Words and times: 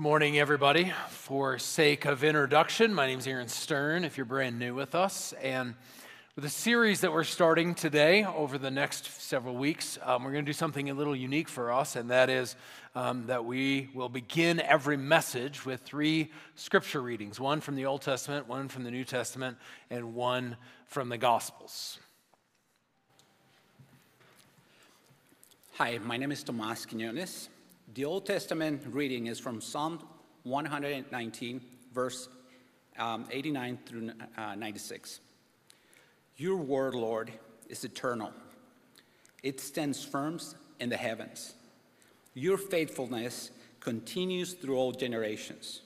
Morning, 0.00 0.38
everybody. 0.38 0.94
For 1.10 1.58
sake 1.58 2.06
of 2.06 2.24
introduction, 2.24 2.94
my 2.94 3.06
name 3.06 3.18
is 3.18 3.26
Aaron 3.26 3.48
Stern, 3.48 4.02
if 4.02 4.16
you're 4.16 4.24
brand 4.24 4.58
new 4.58 4.74
with 4.74 4.94
us. 4.94 5.34
And 5.42 5.74
with 6.34 6.46
a 6.46 6.48
series 6.48 7.02
that 7.02 7.12
we're 7.12 7.22
starting 7.22 7.74
today 7.74 8.24
over 8.24 8.56
the 8.56 8.70
next 8.70 9.20
several 9.20 9.56
weeks, 9.56 9.98
um, 10.02 10.24
we're 10.24 10.32
going 10.32 10.42
to 10.42 10.48
do 10.48 10.54
something 10.54 10.88
a 10.88 10.94
little 10.94 11.14
unique 11.14 11.50
for 11.50 11.70
us, 11.70 11.96
and 11.96 12.08
that 12.08 12.30
is 12.30 12.56
um, 12.94 13.26
that 13.26 13.44
we 13.44 13.90
will 13.92 14.08
begin 14.08 14.58
every 14.60 14.96
message 14.96 15.66
with 15.66 15.82
three 15.82 16.30
scripture 16.54 17.02
readings 17.02 17.38
one 17.38 17.60
from 17.60 17.76
the 17.76 17.84
Old 17.84 18.00
Testament, 18.00 18.48
one 18.48 18.68
from 18.68 18.84
the 18.84 18.90
New 18.90 19.04
Testament, 19.04 19.58
and 19.90 20.14
one 20.14 20.56
from 20.86 21.10
the 21.10 21.18
Gospels. 21.18 21.98
Hi, 25.74 25.98
my 25.98 26.16
name 26.16 26.32
is 26.32 26.42
Tomas 26.42 26.86
Quinones. 26.86 27.50
The 27.94 28.04
Old 28.04 28.24
Testament 28.24 28.82
reading 28.88 29.26
is 29.26 29.40
from 29.40 29.60
Psalm 29.60 29.98
119, 30.44 31.60
verse 31.92 32.28
um, 32.96 33.26
89 33.32 33.78
through 33.84 34.10
uh, 34.38 34.54
96. 34.54 35.18
Your 36.36 36.54
word, 36.56 36.94
Lord, 36.94 37.32
is 37.68 37.82
eternal. 37.82 38.32
It 39.42 39.58
stands 39.58 40.04
firm 40.04 40.38
in 40.78 40.88
the 40.88 40.96
heavens. 40.96 41.54
Your 42.34 42.58
faithfulness 42.58 43.50
continues 43.80 44.52
through 44.52 44.76
all 44.76 44.92
generations. 44.92 45.80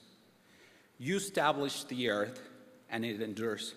You 0.99 1.15
established 1.15 1.89
the 1.89 2.09
earth, 2.11 2.39
and 2.91 3.03
it 3.03 3.19
endures. 3.19 3.73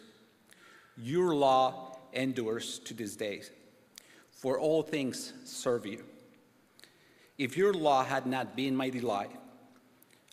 Your 0.99 1.35
law 1.35 1.97
endures 2.13 2.79
to 2.81 2.93
this 2.93 3.17
day, 3.17 3.41
for 4.31 4.61
all 4.61 4.83
things 4.83 5.33
serve 5.45 5.87
you. 5.87 6.05
If 7.39 7.57
your 7.57 7.73
law 7.73 8.05
had 8.05 8.27
not 8.27 8.57
been 8.57 8.75
my 8.75 8.91
delight, 8.91 9.31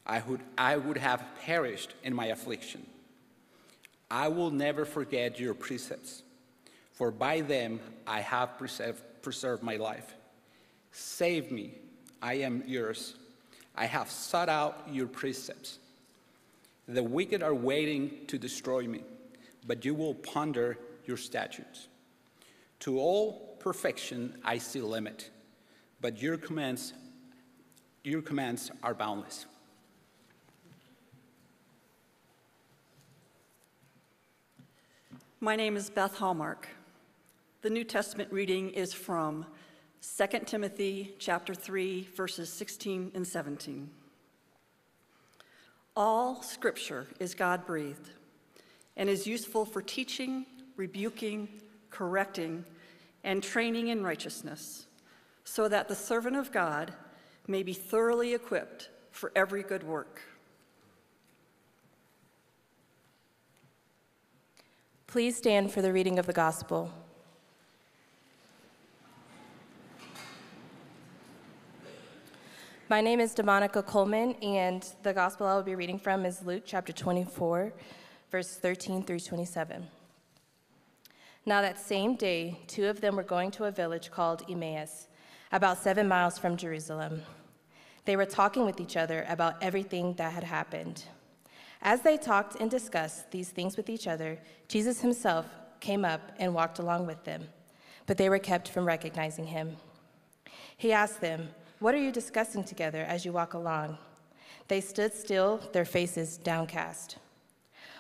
I 0.08 0.22
would, 0.22 0.42
I 0.58 0.76
would 0.76 0.98
have 0.98 1.24
perished 1.42 1.94
in 2.04 2.16
my 2.16 2.28
affliction. 2.28 2.86
I 4.10 4.28
will 4.28 4.50
never 4.50 4.86
forget 4.86 5.40
your 5.40 5.54
precepts, 5.54 6.24
for 6.94 7.12
by 7.12 7.42
them 7.42 7.80
I 8.08 8.22
have 8.22 8.58
preserved, 8.58 9.04
preserved 9.22 9.62
my 9.62 9.76
life. 9.78 10.16
Save 10.92 11.52
me, 11.52 11.76
I 12.22 12.36
am 12.36 12.64
yours. 12.66 13.16
I 13.76 13.86
have 13.86 14.10
sought 14.10 14.50
out 14.50 14.88
your 14.92 15.08
precepts. 15.08 15.80
The 16.88 17.04
wicked 17.04 17.44
are 17.44 17.56
waiting 17.56 18.26
to 18.28 18.38
destroy 18.38 18.88
me, 18.88 19.02
but 19.68 19.86
you 19.86 19.94
will 19.94 20.14
ponder 20.16 20.78
your 21.06 21.18
statutes. 21.18 21.88
To 22.82 23.00
all 23.00 23.58
perfection 23.60 24.38
I 24.44 24.60
see 24.60 24.82
limit 24.82 25.30
but 26.06 26.22
your 26.22 26.38
commands, 26.38 26.94
your 28.04 28.22
commands 28.22 28.70
are 28.84 28.94
boundless. 28.94 29.48
My 35.40 35.56
name 35.56 35.76
is 35.76 35.90
Beth 35.90 36.16
Hallmark. 36.16 36.68
The 37.64 37.72
New 37.72 37.84
Testament 37.84 38.32
reading 38.32 38.70
is 38.70 38.94
from 38.94 39.48
2 40.16 40.42
Timothy 40.46 41.16
chapter 41.18 41.56
3 41.56 42.08
verses 42.16 42.54
16 42.54 43.14
and 43.16 43.26
17. 43.26 43.90
All 45.96 46.44
scripture 46.44 47.08
is 47.20 47.34
God-breathed 47.34 48.12
and 48.96 49.10
is 49.10 49.26
useful 49.26 49.66
for 49.66 49.82
teaching, 49.82 50.46
rebuking, 50.78 51.50
correcting, 51.90 52.64
and 53.24 53.42
training 53.42 53.88
in 53.88 54.04
righteousness 54.04 54.86
so 55.46 55.70
that 55.70 55.88
the 55.88 55.96
servant 55.96 56.36
of 56.36 56.52
God 56.52 56.92
may 57.48 57.64
be 57.64 57.74
thoroughly 57.74 58.34
equipped 58.34 58.90
for 59.12 59.32
every 59.36 59.64
good 59.64 59.84
work. 59.84 60.22
Please 65.08 65.38
stand 65.38 65.72
for 65.72 65.82
the 65.82 65.94
reading 65.94 66.20
of 66.20 66.26
the 66.26 66.34
gospel. 66.34 66.92
My 72.90 73.00
name 73.02 73.20
is 73.20 73.34
Demonica 73.34 73.86
Coleman, 73.86 74.34
and 74.42 74.86
the 75.04 75.14
gospel 75.14 75.48
I 75.48 75.56
will 75.56 75.64
be 75.64 75.76
reading 75.76 75.98
from 75.98 76.26
is 76.26 76.44
Luke 76.44 76.64
chapter 76.66 76.92
24, 76.92 77.72
verse 78.30 78.58
13 78.58 79.04
through 79.04 79.22
27. 79.22 79.88
Now, 81.46 81.62
that 81.62 81.80
same 81.80 82.16
day, 82.16 82.60
two 82.68 82.88
of 82.88 83.00
them 83.00 83.16
were 83.16 83.24
going 83.24 83.52
to 83.52 83.66
a 83.66 83.72
village 83.72 84.12
called 84.12 84.44
Emmaus 84.50 85.08
about 85.56 85.78
seven 85.78 86.06
miles 86.06 86.38
from 86.38 86.58
Jerusalem. 86.58 87.22
They 88.04 88.18
were 88.18 88.26
talking 88.26 88.66
with 88.66 88.82
each 88.82 88.98
other 88.98 89.26
about 89.30 89.56
everything 89.64 90.14
that 90.16 90.34
had 90.34 90.44
happened. 90.44 91.06
As 91.82 92.02
they 92.02 92.18
talked 92.18 92.60
and 92.60 92.70
discussed 92.70 93.32
these 93.32 93.52
things 93.52 93.78
with 93.78 93.90
each 93.90 94.06
other, 94.06 94.38
Jesus 94.68 95.00
himself 95.00 95.46
came 95.80 96.04
up 96.04 96.34
and 96.40 96.54
walked 96.54 96.80
along 96.80 97.08
with 97.08 97.24
them, 97.24 97.48
but 98.06 98.18
they 98.18 98.28
were 98.28 98.38
kept 98.38 98.68
from 98.68 98.86
recognizing 98.86 99.48
him. 99.48 99.78
He 100.76 100.92
asked 100.92 101.22
them, 101.22 101.48
What 101.80 101.96
are 101.96 102.04
you 102.04 102.12
discussing 102.12 102.66
together 102.66 103.04
as 103.04 103.24
you 103.24 103.32
walk 103.32 103.54
along? 103.54 103.98
They 104.68 104.82
stood 104.82 105.14
still, 105.14 105.62
their 105.72 105.86
faces 105.86 106.38
downcast. 106.38 107.16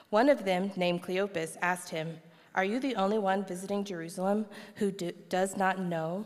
One 0.09 0.27
of 0.27 0.43
them, 0.43 0.71
named 0.75 1.03
Cleopas, 1.03 1.55
asked 1.61 1.87
him, 1.87 2.17
Are 2.53 2.65
you 2.65 2.81
the 2.81 2.95
only 2.97 3.17
one 3.17 3.45
visiting 3.45 3.85
Jerusalem 3.85 4.45
who 4.75 4.91
do, 4.91 5.13
does 5.29 5.55
not 5.55 5.79
know 5.79 6.25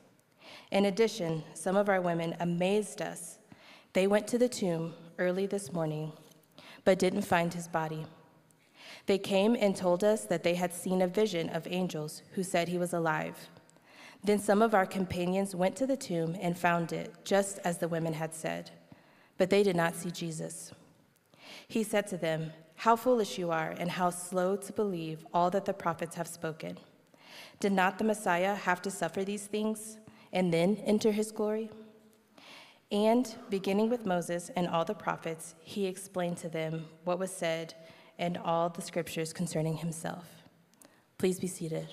In 0.71 0.85
addition, 0.85 1.43
some 1.53 1.75
of 1.75 1.89
our 1.89 1.99
women 1.99 2.35
amazed 2.39 3.01
us. 3.01 3.37
They 3.93 4.07
went 4.07 4.25
to 4.27 4.37
the 4.37 4.47
tomb 4.47 4.93
early 5.19 5.45
this 5.45 5.73
morning, 5.73 6.13
but 6.85 6.97
didn't 6.97 7.23
find 7.23 7.53
his 7.53 7.67
body. 7.67 8.05
They 9.05 9.17
came 9.17 9.57
and 9.59 9.75
told 9.75 10.03
us 10.03 10.23
that 10.25 10.43
they 10.43 10.55
had 10.55 10.73
seen 10.73 11.01
a 11.01 11.07
vision 11.07 11.49
of 11.49 11.67
angels 11.67 12.21
who 12.33 12.43
said 12.43 12.69
he 12.69 12.77
was 12.77 12.93
alive. 12.93 13.49
Then 14.23 14.39
some 14.39 14.61
of 14.61 14.73
our 14.73 14.85
companions 14.85 15.55
went 15.55 15.75
to 15.77 15.87
the 15.87 15.97
tomb 15.97 16.37
and 16.39 16.57
found 16.57 16.93
it, 16.93 17.13
just 17.25 17.59
as 17.65 17.79
the 17.79 17.87
women 17.89 18.13
had 18.13 18.33
said, 18.33 18.71
but 19.37 19.49
they 19.49 19.63
did 19.63 19.75
not 19.75 19.95
see 19.95 20.11
Jesus. 20.11 20.71
He 21.67 21.83
said 21.83 22.07
to 22.07 22.17
them, 22.17 22.53
How 22.75 22.95
foolish 22.95 23.37
you 23.37 23.51
are, 23.51 23.73
and 23.77 23.91
how 23.91 24.09
slow 24.11 24.55
to 24.55 24.73
believe 24.73 25.25
all 25.33 25.49
that 25.49 25.65
the 25.65 25.73
prophets 25.73 26.15
have 26.15 26.27
spoken. 26.27 26.77
Did 27.59 27.73
not 27.73 27.97
the 27.97 28.03
Messiah 28.03 28.55
have 28.55 28.81
to 28.83 28.91
suffer 28.91 29.25
these 29.25 29.47
things 29.47 29.97
and 30.33 30.53
then 30.53 30.77
enter 30.85 31.11
his 31.11 31.31
glory? 31.31 31.69
And 32.91 33.33
beginning 33.49 33.89
with 33.89 34.05
Moses 34.05 34.51
and 34.55 34.67
all 34.67 34.83
the 34.83 34.93
prophets, 34.93 35.55
he 35.61 35.85
explained 35.85 36.37
to 36.37 36.49
them 36.49 36.85
what 37.05 37.19
was 37.19 37.31
said 37.31 37.73
and 38.19 38.37
all 38.37 38.69
the 38.69 38.81
scriptures 38.81 39.31
concerning 39.31 39.77
himself. 39.77 40.25
Please 41.17 41.39
be 41.39 41.47
seated. 41.47 41.87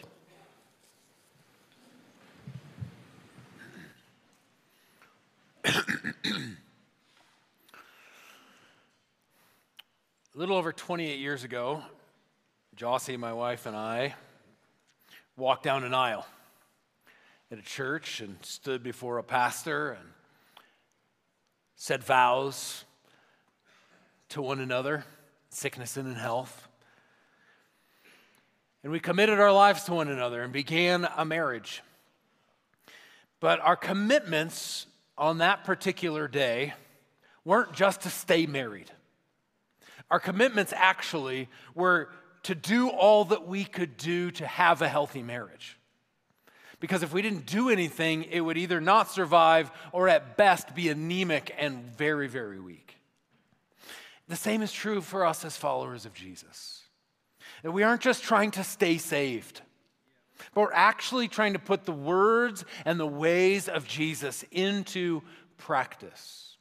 A 10.38 10.40
little 10.40 10.56
over 10.56 10.72
28 10.72 11.18
years 11.18 11.44
ago, 11.44 11.82
Jossie, 12.76 13.18
my 13.18 13.32
wife, 13.32 13.66
and 13.66 13.76
I 13.76 14.14
walked 15.36 15.64
down 15.64 15.84
an 15.84 15.94
aisle 15.94 16.26
at 17.50 17.58
a 17.58 17.62
church 17.62 18.20
and 18.20 18.36
stood 18.42 18.82
before 18.82 19.18
a 19.18 19.22
pastor 19.22 19.92
and 19.92 20.06
said 21.76 22.04
vows 22.04 22.84
to 24.28 24.42
one 24.42 24.60
another, 24.60 25.04
sickness 25.48 25.96
and 25.96 26.08
in 26.08 26.14
health. 26.14 26.68
And 28.82 28.92
we 28.92 29.00
committed 29.00 29.40
our 29.40 29.52
lives 29.52 29.84
to 29.84 29.94
one 29.94 30.08
another 30.08 30.42
and 30.42 30.52
began 30.52 31.08
a 31.16 31.24
marriage. 31.24 31.82
But 33.40 33.60
our 33.60 33.76
commitments 33.76 34.86
on 35.16 35.38
that 35.38 35.64
particular 35.64 36.28
day 36.28 36.74
weren't 37.44 37.72
just 37.72 38.02
to 38.02 38.10
stay 38.10 38.44
married. 38.44 38.90
Our 40.10 40.20
commitments 40.20 40.74
actually 40.76 41.48
were 41.74 42.10
to 42.42 42.54
do 42.54 42.88
all 42.88 43.24
that 43.26 43.46
we 43.46 43.64
could 43.64 43.96
do 43.96 44.30
to 44.32 44.46
have 44.46 44.82
a 44.82 44.88
healthy 44.88 45.22
marriage. 45.22 45.78
Because 46.80 47.02
if 47.02 47.12
we 47.12 47.22
didn't 47.22 47.46
do 47.46 47.70
anything, 47.70 48.24
it 48.24 48.40
would 48.40 48.56
either 48.56 48.80
not 48.80 49.10
survive 49.10 49.70
or 49.92 50.08
at 50.08 50.36
best 50.36 50.74
be 50.74 50.88
anemic 50.88 51.54
and 51.58 51.84
very, 51.96 52.28
very 52.28 52.60
weak. 52.60 52.96
the 54.28 54.36
same 54.36 54.62
is 54.62 54.72
true 54.72 55.00
for 55.00 55.24
us 55.24 55.44
as 55.44 55.56
followers 55.56 56.04
of 56.06 56.14
Jesus. 56.14 56.82
That 57.62 57.72
we 57.72 57.82
aren't 57.82 58.02
just 58.02 58.22
trying 58.22 58.52
to 58.52 58.62
stay 58.62 58.98
saved, 58.98 59.62
but 60.54 60.60
we're 60.60 60.72
actually 60.72 61.26
trying 61.28 61.54
to 61.54 61.58
put 61.58 61.84
the 61.84 61.92
words 61.92 62.64
and 62.84 63.00
the 63.00 63.06
ways 63.06 63.68
of 63.68 63.88
Jesus 63.88 64.44
into 64.52 65.22
practice. 65.56 66.56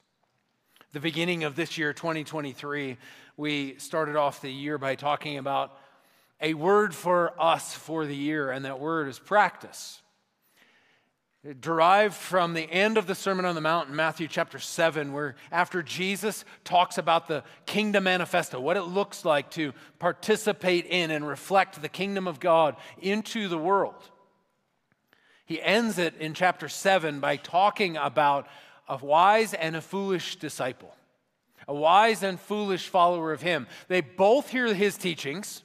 The 0.93 0.99
beginning 0.99 1.43
of 1.43 1.55
this 1.55 1.77
year, 1.77 1.93
2023, 1.93 2.97
we 3.35 3.75
started 3.77 4.15
off 4.15 4.41
the 4.41 4.51
year 4.51 4.79
by 4.79 4.95
talking 4.95 5.37
about 5.37 5.77
a 6.41 6.55
word 6.55 6.95
for 6.95 7.39
us 7.39 7.73
for 7.73 8.05
the 8.05 8.15
year, 8.15 8.49
and 8.49 8.65
that 8.65 8.79
word 8.79 9.09
is 9.09 9.19
practice 9.19 10.01
derived 11.59 12.15
from 12.15 12.53
the 12.53 12.69
end 12.71 12.97
of 12.97 13.07
the 13.07 13.15
Sermon 13.15 13.45
on 13.45 13.55
the 13.55 13.61
Mount 13.61 13.89
in 13.89 13.95
Matthew 13.95 14.27
chapter 14.27 14.59
7, 14.59 15.13
where 15.13 15.35
after 15.51 15.81
Jesus 15.81 16.43
talks 16.63 16.97
about 16.97 17.27
the 17.27 17.43
kingdom 17.65 18.05
manifesto, 18.05 18.59
what 18.59 18.77
it 18.77 18.83
looks 18.83 19.23
like 19.23 19.51
to 19.51 19.73
participate 19.99 20.85
in 20.85 21.11
and 21.11 21.27
reflect 21.27 21.81
the 21.81 21.89
kingdom 21.89 22.27
of 22.27 22.39
God 22.39 22.75
into 22.99 23.47
the 23.47 23.57
world. 23.57 24.09
He 25.45 25.61
ends 25.61 25.97
it 25.97 26.15
in 26.19 26.33
chapter 26.33 26.67
7 26.67 27.19
by 27.19 27.37
talking 27.37 27.95
about 27.95 28.47
a 28.89 28.97
wise 28.97 29.53
and 29.53 29.75
a 29.75 29.81
foolish 29.81 30.37
disciple, 30.37 30.93
a 31.67 31.73
wise 31.73 32.23
and 32.23 32.39
foolish 32.39 32.89
follower 32.89 33.31
of 33.31 33.41
him. 33.41 33.67
They 33.87 34.01
both 34.01 34.49
hear 34.49 34.73
his 34.73 34.97
teachings 34.97 35.63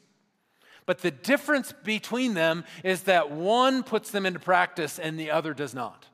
but 0.86 0.98
the 0.98 1.10
difference 1.10 1.72
between 1.84 2.34
them 2.34 2.64
is 2.82 3.02
that 3.02 3.30
one 3.30 3.82
puts 3.82 4.10
them 4.10 4.26
into 4.26 4.40
practice 4.40 4.98
and 4.98 5.18
the 5.18 5.30
other 5.30 5.54
does 5.54 5.74
not. 5.74 6.06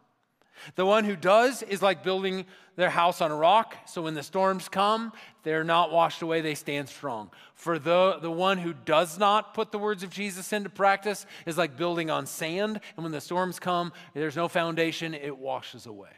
The 0.75 0.87
one 0.87 1.05
who 1.05 1.17
does 1.17 1.63
is 1.63 1.83
like 1.83 2.03
building 2.03 2.45
their 2.77 2.91
house 2.91 3.21
on 3.21 3.31
a 3.31 3.37
rock, 3.37 3.77
so 3.87 4.03
when 4.03 4.15
the 4.15 4.23
storms 4.23 4.69
come, 4.69 5.13
they're 5.43 5.65
not 5.65 5.91
washed 5.91 6.23
away, 6.23 6.41
they 6.41 6.55
stand 6.55 6.89
strong. 6.89 7.31
For 7.55 7.79
the, 7.79 8.19
the 8.21 8.31
one 8.31 8.59
who 8.59 8.73
does 8.73 9.19
not 9.19 9.53
put 9.55 9.73
the 9.73 9.79
words 9.79 10.03
of 10.03 10.11
Jesus 10.11 10.53
into 10.53 10.71
practice 10.71 11.27
is 11.45 11.59
like 11.59 11.77
building 11.77 12.09
on 12.11 12.27
sand, 12.27 12.81
and 12.97 13.03
when 13.05 13.13
the 13.13 13.21
storms 13.21 13.59
come, 13.59 13.93
there's 14.15 14.37
no 14.37 14.47
foundation, 14.47 15.15
it 15.15 15.37
washes 15.37 15.87
away. 15.87 16.11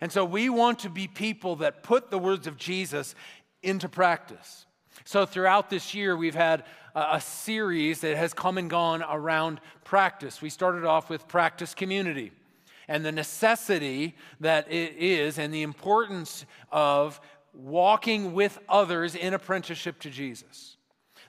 And 0.00 0.12
so 0.12 0.24
we 0.24 0.48
want 0.48 0.80
to 0.80 0.90
be 0.90 1.08
people 1.08 1.56
that 1.56 1.82
put 1.82 2.10
the 2.10 2.18
words 2.18 2.46
of 2.46 2.56
Jesus 2.56 3.16
into 3.62 3.88
practice. 3.88 4.66
So 5.04 5.26
throughout 5.26 5.70
this 5.70 5.94
year, 5.94 6.16
we've 6.16 6.34
had 6.34 6.64
a 6.94 7.20
series 7.20 8.00
that 8.00 8.16
has 8.16 8.34
come 8.34 8.58
and 8.58 8.68
gone 8.68 9.02
around 9.08 9.60
practice. 9.84 10.42
We 10.42 10.50
started 10.50 10.84
off 10.84 11.08
with 11.08 11.26
practice 11.26 11.74
community 11.74 12.32
and 12.88 13.04
the 13.04 13.12
necessity 13.12 14.14
that 14.40 14.70
it 14.70 14.96
is 14.96 15.38
and 15.38 15.52
the 15.52 15.62
importance 15.62 16.44
of 16.70 17.20
walking 17.54 18.32
with 18.34 18.58
others 18.68 19.14
in 19.14 19.34
apprenticeship 19.34 19.98
to 20.00 20.10
Jesus. 20.10 20.76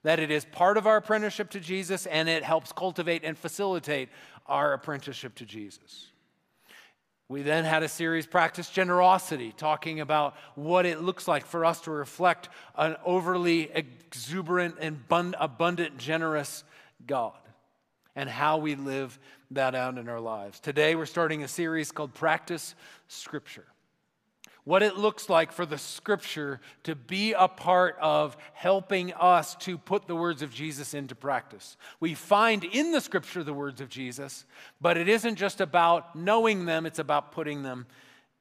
That 0.03 0.19
it 0.19 0.31
is 0.31 0.45
part 0.45 0.77
of 0.77 0.85
our 0.85 0.97
apprenticeship 0.97 1.49
to 1.51 1.59
Jesus 1.59 2.05
and 2.05 2.27
it 2.27 2.43
helps 2.43 2.71
cultivate 2.71 3.23
and 3.23 3.37
facilitate 3.37 4.09
our 4.45 4.73
apprenticeship 4.73 5.35
to 5.35 5.45
Jesus. 5.45 6.07
We 7.33 7.41
then 7.41 7.65
had 7.65 7.81
a 7.81 7.89
series, 7.89 8.27
Practice 8.27 8.69
Generosity, 8.69 9.55
talking 9.57 10.01
about 10.01 10.35
what 10.53 10.85
it 10.85 11.01
looks 11.01 11.27
like 11.27 11.47
for 11.47 11.65
us 11.65 11.81
to 11.81 11.89
reflect 11.89 12.47
an 12.75 12.95
overly 13.03 13.71
exuberant 13.73 14.75
and 14.79 14.99
abundant, 15.39 15.97
generous 15.97 16.63
God 17.07 17.33
and 18.15 18.29
how 18.29 18.59
we 18.59 18.75
live 18.75 19.17
that 19.49 19.73
out 19.73 19.97
in 19.97 20.09
our 20.09 20.19
lives. 20.19 20.59
Today, 20.59 20.93
we're 20.93 21.07
starting 21.07 21.41
a 21.41 21.47
series 21.47 21.91
called 21.91 22.13
Practice 22.13 22.75
Scripture 23.07 23.65
what 24.65 24.81
it 24.81 24.97
looks 24.97 25.29
like 25.29 25.51
for 25.51 25.65
the 25.65 25.77
scripture 25.77 26.61
to 26.83 26.95
be 26.95 27.33
a 27.33 27.47
part 27.47 27.97
of 27.99 28.37
helping 28.53 29.13
us 29.13 29.55
to 29.55 29.77
put 29.77 30.07
the 30.07 30.15
words 30.15 30.41
of 30.41 30.53
Jesus 30.53 30.93
into 30.93 31.15
practice. 31.15 31.75
We 31.99 32.13
find 32.13 32.63
in 32.63 32.91
the 32.91 33.01
scripture 33.01 33.43
the 33.43 33.53
words 33.53 33.81
of 33.81 33.89
Jesus, 33.89 34.45
but 34.79 34.97
it 34.97 35.09
isn't 35.09 35.35
just 35.35 35.59
about 35.59 36.15
knowing 36.15 36.65
them, 36.65 36.85
it's 36.85 36.99
about 36.99 37.33
putting 37.33 37.63
them 37.63 37.87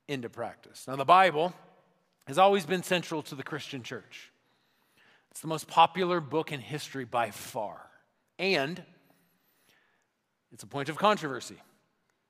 into 0.07 0.29
practice. 0.29 0.87
Now, 0.87 0.97
the 0.97 1.05
Bible 1.05 1.53
has 2.27 2.39
always 2.39 2.67
been 2.67 2.83
central 2.83 3.23
to 3.23 3.35
the 3.35 3.43
Christian 3.43 3.83
church. 3.83 4.31
It's 5.33 5.41
the 5.41 5.49
most 5.49 5.67
popular 5.67 6.21
book 6.21 6.53
in 6.53 6.61
history 6.61 7.05
by 7.05 7.31
far. 7.31 7.81
And 8.39 8.83
it's 10.53 10.63
a 10.63 10.67
point 10.67 10.89
of 10.89 10.97
controversy. 10.97 11.57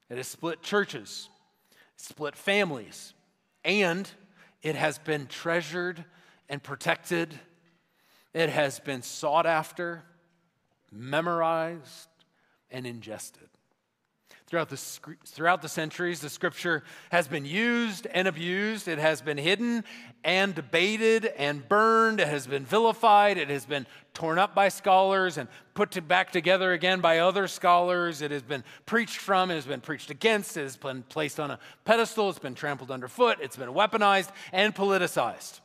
It 0.09 0.17
has 0.17 0.29
split 0.29 0.63
churches, 0.63 1.29
split 1.97 2.37
families, 2.37 3.13
and 3.65 4.11
it 4.63 4.75
has 4.75 4.99
been 4.99 5.27
treasured 5.27 6.05
and 6.49 6.63
protected. 6.63 7.39
It 8.35 8.49
has 8.51 8.81
been 8.81 9.03
sought 9.03 9.47
after, 9.47 10.05
memorized, 10.91 12.09
and 12.71 12.87
ingested. 12.87 13.49
Throughout 14.53 14.69
the, 14.69 14.77
throughout 15.25 15.63
the 15.63 15.69
centuries, 15.71 16.21
the 16.21 16.29
scripture 16.29 16.85
has 17.11 17.27
been 17.27 17.47
used 17.47 18.07
and 18.09 18.29
abused. 18.29 18.87
It 18.87 18.99
has 18.99 19.23
been 19.23 19.39
hidden 19.39 19.83
and 20.25 20.55
debated 20.55 21.25
and 21.25 21.67
burned. 21.67 22.21
It 22.21 22.29
has 22.29 22.47
been 22.47 22.67
vilified. 22.67 23.39
It 23.39 23.49
has 23.49 23.65
been 23.65 23.87
torn 24.13 24.39
up 24.39 24.55
by 24.55 24.69
scholars 24.69 25.39
and 25.39 25.49
put 25.73 25.93
to 25.93 26.03
back 26.03 26.33
together 26.33 26.75
again 26.75 27.01
by 27.01 27.21
other 27.21 27.49
scholars. 27.49 28.21
It 28.21 28.31
has 28.31 28.43
been 28.43 28.63
preached 28.85 29.17
from. 29.17 29.51
It 29.51 29.55
has 29.55 29.65
been 29.65 29.81
preached 29.81 30.11
against. 30.11 30.55
It 30.59 30.65
has 30.65 30.77
been 30.77 31.03
placed 31.05 31.41
on 31.41 31.51
a 31.51 31.59
pedestal. 31.87 32.29
It's 32.29 32.39
been 32.39 32.55
trampled 32.55 32.91
underfoot. 32.91 33.39
It's 33.41 33.57
been 33.57 33.71
weaponized 33.71 34.29
and 34.53 34.75
politicized. 34.75 35.61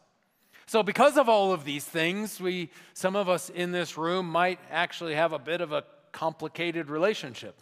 So, 0.66 0.82
because 0.82 1.18
of 1.18 1.28
all 1.28 1.52
of 1.52 1.66
these 1.66 1.84
things, 1.84 2.40
we, 2.40 2.70
some 2.94 3.18
of 3.18 3.28
us 3.28 3.50
in 3.50 3.74
this 3.74 3.98
room 3.98 4.30
might 4.30 4.62
actually 4.72 5.16
have 5.16 5.34
a 5.34 5.40
bit 5.40 5.60
of 5.60 5.74
a 5.74 5.84
complicated 6.14 6.90
relationship 6.90 7.62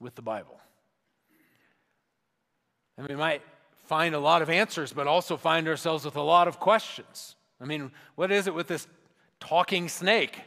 with 0.00 0.14
the 0.14 0.22
Bible. 0.22 0.58
And 2.96 3.06
we 3.08 3.14
might 3.14 3.42
find 3.86 4.14
a 4.14 4.18
lot 4.18 4.42
of 4.42 4.50
answers, 4.50 4.92
but 4.92 5.06
also 5.06 5.36
find 5.36 5.68
ourselves 5.68 6.04
with 6.04 6.16
a 6.16 6.22
lot 6.22 6.48
of 6.48 6.58
questions. 6.58 7.36
I 7.60 7.64
mean, 7.64 7.90
what 8.14 8.32
is 8.32 8.46
it 8.46 8.54
with 8.54 8.66
this 8.66 8.86
talking 9.38 9.88
snake? 9.88 10.40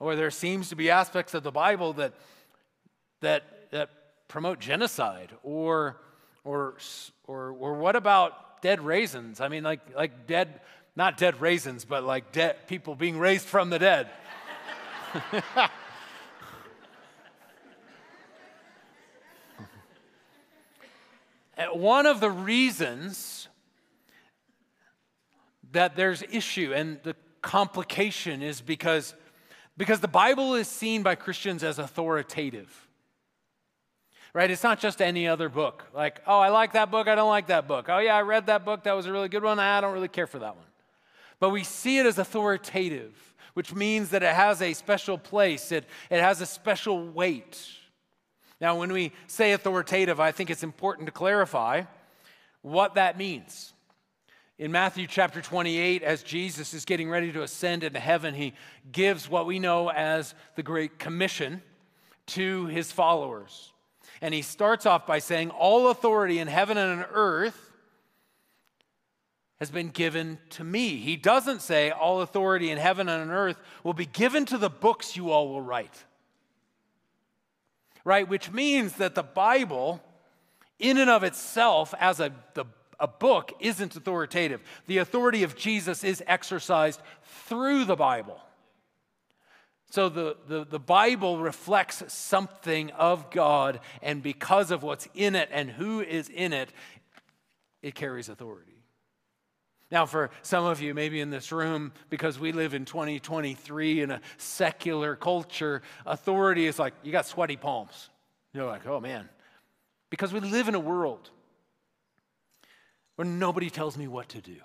Or 0.00 0.16
there 0.16 0.30
seems 0.30 0.68
to 0.70 0.76
be 0.76 0.90
aspects 0.90 1.34
of 1.34 1.42
the 1.42 1.52
Bible 1.52 1.92
that, 1.94 2.12
that, 3.20 3.70
that 3.70 3.90
promote 4.28 4.60
genocide. 4.60 5.30
Or, 5.42 6.00
or, 6.44 6.76
or, 7.26 7.50
or 7.50 7.74
what 7.74 7.96
about 7.96 8.62
dead 8.62 8.80
raisins? 8.80 9.40
I 9.40 9.48
mean, 9.48 9.62
like, 9.62 9.80
like 9.94 10.26
dead, 10.26 10.60
not 10.96 11.16
dead 11.16 11.40
raisins, 11.40 11.84
but 11.84 12.02
like 12.04 12.32
dead 12.32 12.66
people 12.66 12.94
being 12.94 13.18
raised 13.18 13.46
from 13.46 13.70
the 13.70 13.78
dead. 13.78 14.08
Uh, 21.56 21.66
one 21.72 22.06
of 22.06 22.20
the 22.20 22.30
reasons 22.30 23.48
that 25.72 25.96
there's 25.96 26.22
issue 26.30 26.72
and 26.74 26.98
the 27.02 27.14
complication 27.42 28.42
is 28.42 28.60
because, 28.60 29.14
because 29.76 30.00
the 30.00 30.08
Bible 30.08 30.54
is 30.54 30.68
seen 30.68 31.02
by 31.02 31.14
Christians 31.14 31.62
as 31.62 31.78
authoritative. 31.78 32.88
Right? 34.32 34.50
It's 34.50 34.64
not 34.64 34.80
just 34.80 35.00
any 35.00 35.28
other 35.28 35.48
book. 35.48 35.84
Like, 35.94 36.20
oh, 36.26 36.40
I 36.40 36.48
like 36.48 36.72
that 36.72 36.90
book, 36.90 37.06
I 37.06 37.14
don't 37.14 37.28
like 37.28 37.48
that 37.48 37.68
book. 37.68 37.86
Oh, 37.88 37.98
yeah, 37.98 38.16
I 38.16 38.22
read 38.22 38.46
that 38.46 38.64
book, 38.64 38.82
that 38.84 38.92
was 38.92 39.06
a 39.06 39.12
really 39.12 39.28
good 39.28 39.44
one, 39.44 39.60
I 39.60 39.80
don't 39.80 39.92
really 39.92 40.08
care 40.08 40.26
for 40.26 40.40
that 40.40 40.56
one. 40.56 40.66
But 41.38 41.50
we 41.50 41.62
see 41.62 41.98
it 41.98 42.06
as 42.06 42.18
authoritative, 42.18 43.34
which 43.54 43.74
means 43.74 44.10
that 44.10 44.22
it 44.22 44.34
has 44.34 44.60
a 44.60 44.72
special 44.72 45.18
place, 45.18 45.70
it, 45.70 45.84
it 46.10 46.20
has 46.20 46.40
a 46.40 46.46
special 46.46 47.06
weight. 47.06 47.64
Now, 48.64 48.76
when 48.76 48.94
we 48.94 49.12
say 49.26 49.52
authoritative, 49.52 50.20
I 50.20 50.32
think 50.32 50.48
it's 50.48 50.62
important 50.62 51.04
to 51.04 51.12
clarify 51.12 51.82
what 52.62 52.94
that 52.94 53.18
means. 53.18 53.74
In 54.58 54.72
Matthew 54.72 55.06
chapter 55.06 55.42
28, 55.42 56.02
as 56.02 56.22
Jesus 56.22 56.72
is 56.72 56.86
getting 56.86 57.10
ready 57.10 57.30
to 57.32 57.42
ascend 57.42 57.84
into 57.84 58.00
heaven, 58.00 58.32
he 58.32 58.54
gives 58.90 59.28
what 59.28 59.44
we 59.44 59.58
know 59.58 59.90
as 59.90 60.34
the 60.56 60.62
Great 60.62 60.98
Commission 60.98 61.60
to 62.28 62.64
his 62.68 62.90
followers. 62.90 63.74
And 64.22 64.32
he 64.32 64.40
starts 64.40 64.86
off 64.86 65.06
by 65.06 65.18
saying, 65.18 65.50
All 65.50 65.90
authority 65.90 66.38
in 66.38 66.48
heaven 66.48 66.78
and 66.78 67.00
on 67.00 67.06
earth 67.12 67.70
has 69.58 69.70
been 69.70 69.90
given 69.90 70.38
to 70.52 70.64
me. 70.64 70.96
He 70.96 71.16
doesn't 71.16 71.60
say, 71.60 71.90
All 71.90 72.22
authority 72.22 72.70
in 72.70 72.78
heaven 72.78 73.10
and 73.10 73.30
on 73.30 73.30
earth 73.30 73.58
will 73.82 73.92
be 73.92 74.06
given 74.06 74.46
to 74.46 74.56
the 74.56 74.70
books 74.70 75.18
you 75.18 75.32
all 75.32 75.50
will 75.50 75.60
write 75.60 76.06
right? 78.04 78.28
Which 78.28 78.52
means 78.52 78.94
that 78.94 79.14
the 79.14 79.22
Bible, 79.22 80.02
in 80.78 80.98
and 80.98 81.10
of 81.10 81.24
itself, 81.24 81.94
as 81.98 82.20
a, 82.20 82.32
the, 82.54 82.66
a 83.00 83.08
book, 83.08 83.52
isn't 83.60 83.96
authoritative. 83.96 84.60
The 84.86 84.98
authority 84.98 85.42
of 85.42 85.56
Jesus 85.56 86.04
is 86.04 86.22
exercised 86.26 87.00
through 87.46 87.86
the 87.86 87.96
Bible. 87.96 88.40
So 89.90 90.08
the, 90.08 90.36
the, 90.48 90.64
the 90.64 90.80
Bible 90.80 91.38
reflects 91.38 92.02
something 92.12 92.90
of 92.90 93.30
God, 93.30 93.80
and 94.02 94.22
because 94.22 94.70
of 94.70 94.82
what's 94.82 95.08
in 95.14 95.36
it 95.36 95.48
and 95.52 95.70
who 95.70 96.00
is 96.00 96.28
in 96.28 96.52
it, 96.52 96.70
it 97.80 97.94
carries 97.94 98.28
authority. 98.28 98.73
Now, 99.90 100.06
for 100.06 100.30
some 100.42 100.64
of 100.64 100.80
you, 100.80 100.94
maybe 100.94 101.20
in 101.20 101.30
this 101.30 101.52
room, 101.52 101.92
because 102.10 102.38
we 102.38 102.52
live 102.52 102.74
in 102.74 102.84
2023 102.84 104.02
in 104.02 104.10
a 104.10 104.20
secular 104.38 105.14
culture, 105.14 105.82
authority 106.06 106.66
is 106.66 106.78
like, 106.78 106.94
you 107.02 107.12
got 107.12 107.26
sweaty 107.26 107.56
palms. 107.56 108.10
You're 108.52 108.66
like, 108.66 108.86
oh 108.86 109.00
man. 109.00 109.28
Because 110.10 110.32
we 110.32 110.40
live 110.40 110.68
in 110.68 110.74
a 110.74 110.80
world 110.80 111.30
where 113.16 113.26
nobody 113.26 113.70
tells 113.70 113.96
me 113.96 114.08
what 114.08 114.28
to 114.30 114.40
do. 114.40 114.56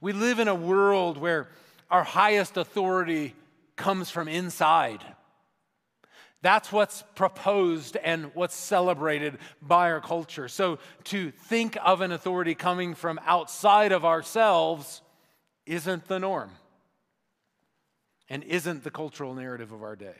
We 0.00 0.12
live 0.12 0.38
in 0.38 0.48
a 0.48 0.54
world 0.54 1.18
where 1.18 1.48
our 1.90 2.04
highest 2.04 2.56
authority 2.56 3.34
comes 3.76 4.10
from 4.10 4.28
inside. 4.28 5.04
That's 6.42 6.72
what's 6.72 7.04
proposed 7.14 7.96
and 7.96 8.34
what's 8.34 8.56
celebrated 8.56 9.38
by 9.62 9.92
our 9.92 10.00
culture. 10.00 10.48
So 10.48 10.80
to 11.04 11.30
think 11.30 11.78
of 11.82 12.00
an 12.00 12.10
authority 12.10 12.56
coming 12.56 12.94
from 12.94 13.20
outside 13.24 13.92
of 13.92 14.04
ourselves 14.04 15.02
isn't 15.66 16.06
the 16.08 16.18
norm 16.18 16.50
and 18.28 18.42
isn't 18.42 18.82
the 18.82 18.90
cultural 18.90 19.34
narrative 19.34 19.70
of 19.70 19.84
our 19.84 19.94
day. 19.94 20.16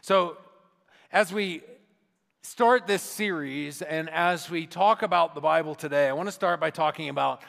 So 0.00 0.38
as 1.12 1.32
we 1.32 1.60
start 2.40 2.86
this 2.86 3.02
series 3.02 3.82
and 3.82 4.08
as 4.08 4.48
we 4.48 4.66
talk 4.66 5.02
about 5.02 5.34
the 5.34 5.40
Bible 5.42 5.74
today, 5.74 6.08
I 6.08 6.12
want 6.14 6.28
to 6.28 6.32
start 6.32 6.60
by 6.60 6.70
talking 6.70 7.10
about 7.10 7.42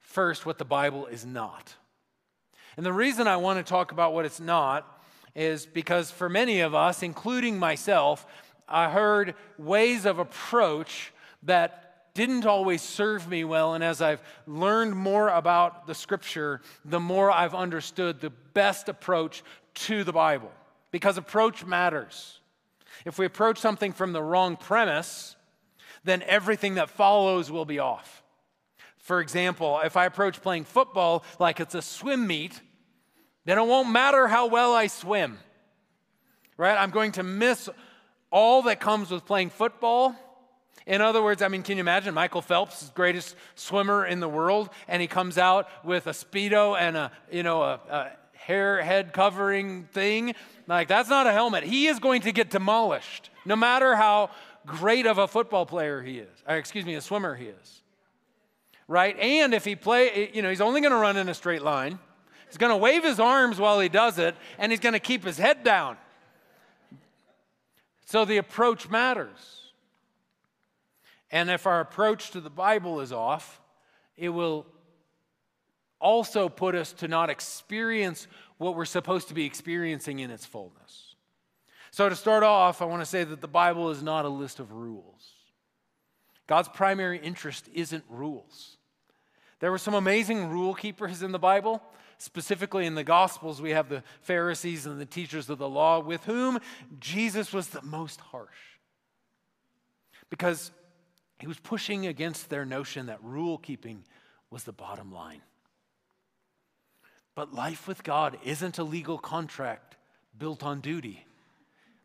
first 0.00 0.44
what 0.44 0.58
the 0.58 0.66
Bible 0.66 1.06
is 1.06 1.24
not. 1.24 1.74
And 2.76 2.84
the 2.84 2.92
reason 2.92 3.26
I 3.26 3.38
want 3.38 3.58
to 3.58 3.68
talk 3.68 3.90
about 3.90 4.12
what 4.12 4.26
it's 4.26 4.38
not 4.38 4.97
is 5.38 5.66
because 5.66 6.10
for 6.10 6.28
many 6.28 6.60
of 6.60 6.74
us, 6.74 7.02
including 7.02 7.60
myself, 7.60 8.26
I 8.68 8.90
heard 8.90 9.36
ways 9.56 10.04
of 10.04 10.18
approach 10.18 11.12
that 11.44 12.12
didn't 12.14 12.44
always 12.44 12.82
serve 12.82 13.28
me 13.28 13.44
well. 13.44 13.74
And 13.74 13.84
as 13.84 14.02
I've 14.02 14.20
learned 14.48 14.96
more 14.96 15.28
about 15.28 15.86
the 15.86 15.94
scripture, 15.94 16.60
the 16.84 16.98
more 16.98 17.30
I've 17.30 17.54
understood 17.54 18.20
the 18.20 18.30
best 18.30 18.88
approach 18.88 19.44
to 19.74 20.02
the 20.02 20.12
Bible. 20.12 20.50
Because 20.90 21.16
approach 21.16 21.64
matters. 21.64 22.40
If 23.04 23.16
we 23.16 23.24
approach 23.24 23.58
something 23.58 23.92
from 23.92 24.12
the 24.12 24.22
wrong 24.22 24.56
premise, 24.56 25.36
then 26.02 26.22
everything 26.22 26.74
that 26.74 26.90
follows 26.90 27.48
will 27.48 27.64
be 27.64 27.78
off. 27.78 28.24
For 28.98 29.20
example, 29.20 29.80
if 29.84 29.96
I 29.96 30.06
approach 30.06 30.42
playing 30.42 30.64
football 30.64 31.22
like 31.38 31.60
it's 31.60 31.76
a 31.76 31.82
swim 31.82 32.26
meet, 32.26 32.60
then 33.48 33.56
it 33.56 33.66
won't 33.66 33.90
matter 33.90 34.28
how 34.28 34.46
well 34.46 34.74
I 34.74 34.88
swim, 34.88 35.38
right? 36.58 36.76
I'm 36.76 36.90
going 36.90 37.12
to 37.12 37.22
miss 37.22 37.70
all 38.30 38.62
that 38.62 38.78
comes 38.78 39.10
with 39.10 39.24
playing 39.24 39.48
football. 39.48 40.14
In 40.86 41.00
other 41.00 41.22
words, 41.22 41.40
I 41.40 41.48
mean, 41.48 41.62
can 41.62 41.78
you 41.78 41.80
imagine 41.80 42.12
Michael 42.12 42.42
Phelps, 42.42 42.90
greatest 42.94 43.36
swimmer 43.54 44.04
in 44.04 44.20
the 44.20 44.28
world, 44.28 44.68
and 44.86 45.00
he 45.00 45.08
comes 45.08 45.38
out 45.38 45.66
with 45.82 46.06
a 46.06 46.10
speedo 46.10 46.78
and 46.78 46.94
a 46.94 47.12
you 47.30 47.42
know 47.42 47.62
a, 47.62 47.80
a 47.88 48.10
hair 48.36 48.82
head 48.82 49.14
covering 49.14 49.84
thing? 49.92 50.34
Like 50.66 50.88
that's 50.88 51.08
not 51.08 51.26
a 51.26 51.32
helmet. 51.32 51.64
He 51.64 51.86
is 51.86 51.98
going 52.00 52.20
to 52.22 52.32
get 52.32 52.50
demolished, 52.50 53.30
no 53.46 53.56
matter 53.56 53.96
how 53.96 54.28
great 54.66 55.06
of 55.06 55.16
a 55.16 55.26
football 55.26 55.64
player 55.64 56.02
he 56.02 56.18
is. 56.18 56.42
Or, 56.46 56.56
excuse 56.56 56.84
me, 56.84 56.96
a 56.96 57.00
swimmer 57.00 57.34
he 57.34 57.46
is. 57.46 57.82
Right? 58.86 59.18
And 59.18 59.54
if 59.54 59.64
he 59.64 59.74
play, 59.74 60.30
you 60.34 60.42
know, 60.42 60.50
he's 60.50 60.60
only 60.60 60.82
going 60.82 60.92
to 60.92 60.98
run 60.98 61.16
in 61.16 61.30
a 61.30 61.34
straight 61.34 61.62
line. 61.62 61.98
He's 62.48 62.56
going 62.56 62.72
to 62.72 62.76
wave 62.76 63.04
his 63.04 63.20
arms 63.20 63.58
while 63.60 63.78
he 63.80 63.88
does 63.88 64.18
it, 64.18 64.34
and 64.58 64.72
he's 64.72 64.80
going 64.80 64.94
to 64.94 65.00
keep 65.00 65.24
his 65.24 65.38
head 65.38 65.62
down. 65.62 65.96
So 68.06 68.24
the 68.24 68.38
approach 68.38 68.88
matters. 68.88 69.72
And 71.30 71.50
if 71.50 71.66
our 71.66 71.80
approach 71.80 72.30
to 72.30 72.40
the 72.40 72.50
Bible 72.50 73.00
is 73.00 73.12
off, 73.12 73.60
it 74.16 74.30
will 74.30 74.66
also 76.00 76.48
put 76.48 76.74
us 76.74 76.92
to 76.94 77.08
not 77.08 77.28
experience 77.28 78.26
what 78.56 78.74
we're 78.74 78.84
supposed 78.84 79.28
to 79.28 79.34
be 79.34 79.44
experiencing 79.44 80.20
in 80.20 80.30
its 80.30 80.46
fullness. 80.46 81.14
So, 81.90 82.08
to 82.08 82.16
start 82.16 82.42
off, 82.42 82.82
I 82.82 82.84
want 82.84 83.02
to 83.02 83.06
say 83.06 83.24
that 83.24 83.40
the 83.40 83.48
Bible 83.48 83.90
is 83.90 84.02
not 84.02 84.24
a 84.24 84.28
list 84.28 84.60
of 84.60 84.72
rules. 84.72 85.32
God's 86.46 86.68
primary 86.68 87.18
interest 87.18 87.68
isn't 87.72 88.04
rules. 88.08 88.76
There 89.60 89.70
were 89.70 89.78
some 89.78 89.94
amazing 89.94 90.48
rule 90.48 90.74
keepers 90.74 91.22
in 91.22 91.32
the 91.32 91.38
Bible, 91.38 91.82
Specifically 92.18 92.84
in 92.84 92.96
the 92.96 93.04
Gospels, 93.04 93.62
we 93.62 93.70
have 93.70 93.88
the 93.88 94.02
Pharisees 94.22 94.86
and 94.86 95.00
the 95.00 95.06
teachers 95.06 95.48
of 95.48 95.58
the 95.58 95.68
law 95.68 96.00
with 96.00 96.24
whom 96.24 96.58
Jesus 96.98 97.52
was 97.52 97.68
the 97.68 97.82
most 97.82 98.20
harsh. 98.20 98.48
Because 100.28 100.72
he 101.38 101.46
was 101.46 101.58
pushing 101.60 102.06
against 102.06 102.50
their 102.50 102.64
notion 102.64 103.06
that 103.06 103.22
rule 103.22 103.56
keeping 103.56 104.02
was 104.50 104.64
the 104.64 104.72
bottom 104.72 105.12
line. 105.12 105.42
But 107.36 107.54
life 107.54 107.86
with 107.86 108.02
God 108.02 108.36
isn't 108.44 108.78
a 108.78 108.84
legal 108.84 109.18
contract 109.18 109.96
built 110.36 110.64
on 110.64 110.80
duty. 110.80 111.24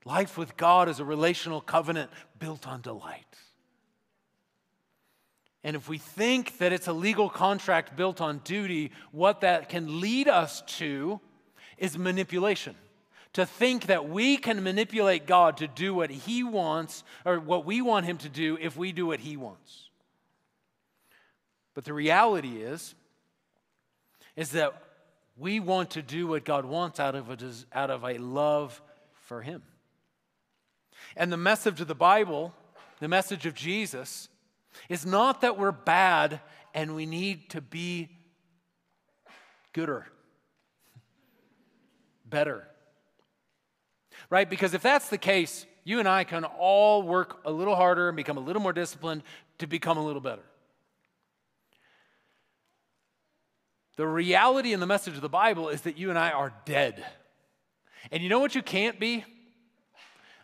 Life 0.06 0.38
with 0.38 0.56
God 0.58 0.90
is 0.90 1.00
a 1.00 1.06
relational 1.06 1.60
covenant 1.60 2.12
built 2.38 2.68
on 2.68 2.82
delight. 2.82 3.26
And 5.64 5.76
if 5.76 5.88
we 5.88 5.98
think 5.98 6.58
that 6.58 6.74
it's 6.74 6.88
a 6.88 6.94
legal 6.94 7.30
contract 7.30 7.96
built 7.96 8.20
on 8.20 8.40
duty, 8.40 8.92
what 9.12 9.42
that 9.42 9.70
can 9.70 10.02
lead 10.02 10.28
us 10.28 10.62
to 10.78 11.22
is 11.78 11.98
manipulation. 11.98 12.76
To 13.34 13.46
think 13.46 13.88
that 13.88 14.10
we 14.10 14.38
can 14.38 14.64
manipulate 14.64 15.26
God 15.26 15.58
to 15.58 15.68
do 15.68 15.94
what 15.94 16.10
He 16.10 16.44
wants 16.44 17.04
or 17.26 17.40
what 17.40 17.66
we 17.66 17.82
want 17.82 18.06
Him 18.06 18.18
to 18.18 18.30
do 18.30 18.58
if 18.62 18.78
we 18.78 18.92
do 18.92 19.08
what 19.08 19.22
He 19.22 19.38
wants. 19.38 19.90
But 21.74 21.86
the 21.86 21.94
reality 21.94 22.62
is, 22.62 22.94
is 24.36 24.52
that 24.52 24.82
we 25.38 25.60
want 25.60 25.92
to 25.92 26.02
do 26.02 26.28
what 26.28 26.46
God 26.46 26.66
wants 26.66 27.00
out 27.00 27.16
of 27.16 27.30
a, 27.30 27.38
out 27.74 27.90
of 27.90 28.04
a 28.04 28.18
love 28.18 28.82
for 29.26 29.42
Him. 29.42 29.64
And 31.16 31.32
the 31.32 31.38
message 31.38 31.82
of 31.82 31.88
the 31.88 31.96
Bible, 31.96 32.54
the 33.00 33.08
message 33.08 33.46
of 33.46 33.56
Jesus, 33.56 34.30
it's 34.90 35.06
not 35.06 35.42
that 35.42 35.58
we're 35.58 35.72
bad 35.72 36.40
and 36.74 36.96
we 36.96 37.06
need 37.06 37.50
to 37.52 37.62
be 37.62 38.10
gooder, 39.74 40.08
better. 42.26 42.68
Right? 44.30 44.50
Because 44.50 44.74
if 44.74 44.82
that's 44.82 45.10
the 45.10 45.18
case, 45.18 45.66
you 45.84 46.00
and 46.00 46.08
I 46.08 46.24
can 46.24 46.44
all 46.46 47.04
work 47.04 47.40
a 47.46 47.52
little 47.52 47.76
harder 47.76 48.08
and 48.08 48.16
become 48.16 48.38
a 48.38 48.42
little 48.42 48.62
more 48.62 48.74
disciplined 48.74 49.24
to 49.60 49.68
become 49.68 49.98
a 49.98 50.06
little 50.06 50.22
better. 50.22 50.44
The 53.96 54.08
reality 54.08 54.74
and 54.74 54.82
the 54.82 54.88
message 54.88 55.16
of 55.16 55.22
the 55.22 55.30
Bible 55.30 55.70
is 55.70 55.82
that 55.82 55.98
you 55.98 56.10
and 56.10 56.18
I 56.18 56.32
are 56.32 56.54
dead. 56.66 57.06
And 58.12 58.24
you 58.24 58.30
know 58.30 58.40
what 58.40 58.56
you 58.56 58.64
can't 58.64 59.00
be? 59.00 59.24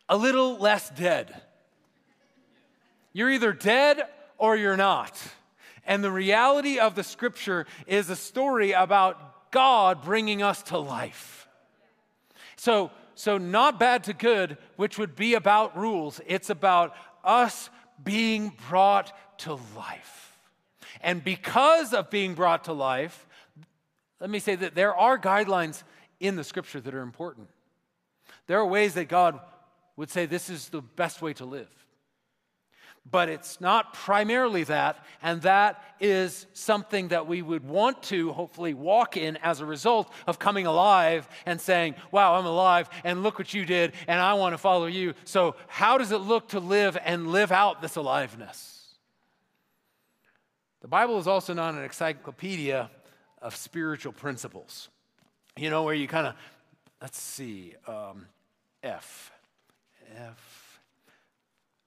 A 0.07 0.15
little 0.15 0.57
less 0.57 0.89
dead. 0.91 1.41
You're 3.11 3.31
either 3.31 3.53
dead 3.53 4.03
or 4.39 4.55
you're 4.55 4.77
not. 4.77 5.21
And 5.85 6.03
the 6.03 6.11
reality 6.11 6.79
of 6.79 6.95
the 6.95 7.03
scripture 7.03 7.67
is 7.85 8.09
a 8.09 8.15
story 8.15 8.71
about 8.71 9.51
God 9.51 10.01
bringing 10.03 10.41
us 10.41 10.63
to 10.63 10.77
life. 10.77 11.47
So, 12.55 12.91
so 13.15 13.37
not 13.37 13.79
bad 13.79 14.05
to 14.05 14.13
good, 14.13 14.57
which 14.75 14.97
would 14.97 15.15
be 15.15 15.35
about 15.35 15.77
rules. 15.77 16.21
It's 16.25 16.49
about 16.49 16.95
us 17.23 17.69
being 18.03 18.53
brought 18.69 19.13
to 19.39 19.59
life. 19.75 20.37
And 21.01 21.23
because 21.23 21.93
of 21.93 22.09
being 22.09 22.33
brought 22.33 22.65
to 22.65 22.73
life, 22.73 23.27
let 24.19 24.29
me 24.29 24.39
say 24.39 24.55
that 24.55 24.75
there 24.75 24.95
are 24.95 25.17
guidelines 25.17 25.83
in 26.19 26.35
the 26.35 26.43
scripture 26.43 26.81
that 26.81 26.93
are 26.93 27.01
important. 27.01 27.47
There 28.47 28.59
are 28.59 28.65
ways 28.65 28.95
that 28.95 29.07
God 29.07 29.39
would 29.95 30.09
say 30.09 30.25
this 30.25 30.49
is 30.49 30.69
the 30.69 30.81
best 30.81 31.21
way 31.21 31.33
to 31.33 31.45
live 31.45 31.69
but 33.09 33.29
it's 33.29 33.59
not 33.61 33.93
primarily 33.93 34.63
that, 34.65 35.03
and 35.21 35.41
that 35.43 35.81
is 35.99 36.45
something 36.53 37.09
that 37.09 37.27
we 37.27 37.41
would 37.41 37.63
want 37.63 38.03
to 38.03 38.31
hopefully 38.31 38.73
walk 38.73 39.17
in 39.17 39.37
as 39.37 39.59
a 39.59 39.65
result 39.65 40.11
of 40.27 40.39
coming 40.39 40.65
alive 40.65 41.27
and 41.45 41.59
saying, 41.59 41.95
Wow, 42.11 42.35
I'm 42.35 42.45
alive, 42.45 42.89
and 43.03 43.23
look 43.23 43.37
what 43.37 43.53
you 43.53 43.65
did, 43.65 43.93
and 44.07 44.19
I 44.19 44.33
want 44.33 44.53
to 44.53 44.57
follow 44.57 44.85
you. 44.85 45.13
So, 45.25 45.55
how 45.67 45.97
does 45.97 46.11
it 46.11 46.19
look 46.19 46.49
to 46.49 46.59
live 46.59 46.97
and 47.03 47.27
live 47.31 47.51
out 47.51 47.81
this 47.81 47.95
aliveness? 47.95 48.95
The 50.81 50.87
Bible 50.87 51.19
is 51.19 51.27
also 51.27 51.53
not 51.53 51.73
an 51.73 51.83
encyclopedia 51.83 52.89
of 53.41 53.55
spiritual 53.55 54.13
principles. 54.13 54.89
You 55.57 55.69
know, 55.69 55.83
where 55.83 55.93
you 55.93 56.07
kind 56.07 56.27
of, 56.27 56.35
let's 57.01 57.19
see, 57.19 57.73
um, 57.85 58.27
F, 58.81 59.31
F, 60.15 60.79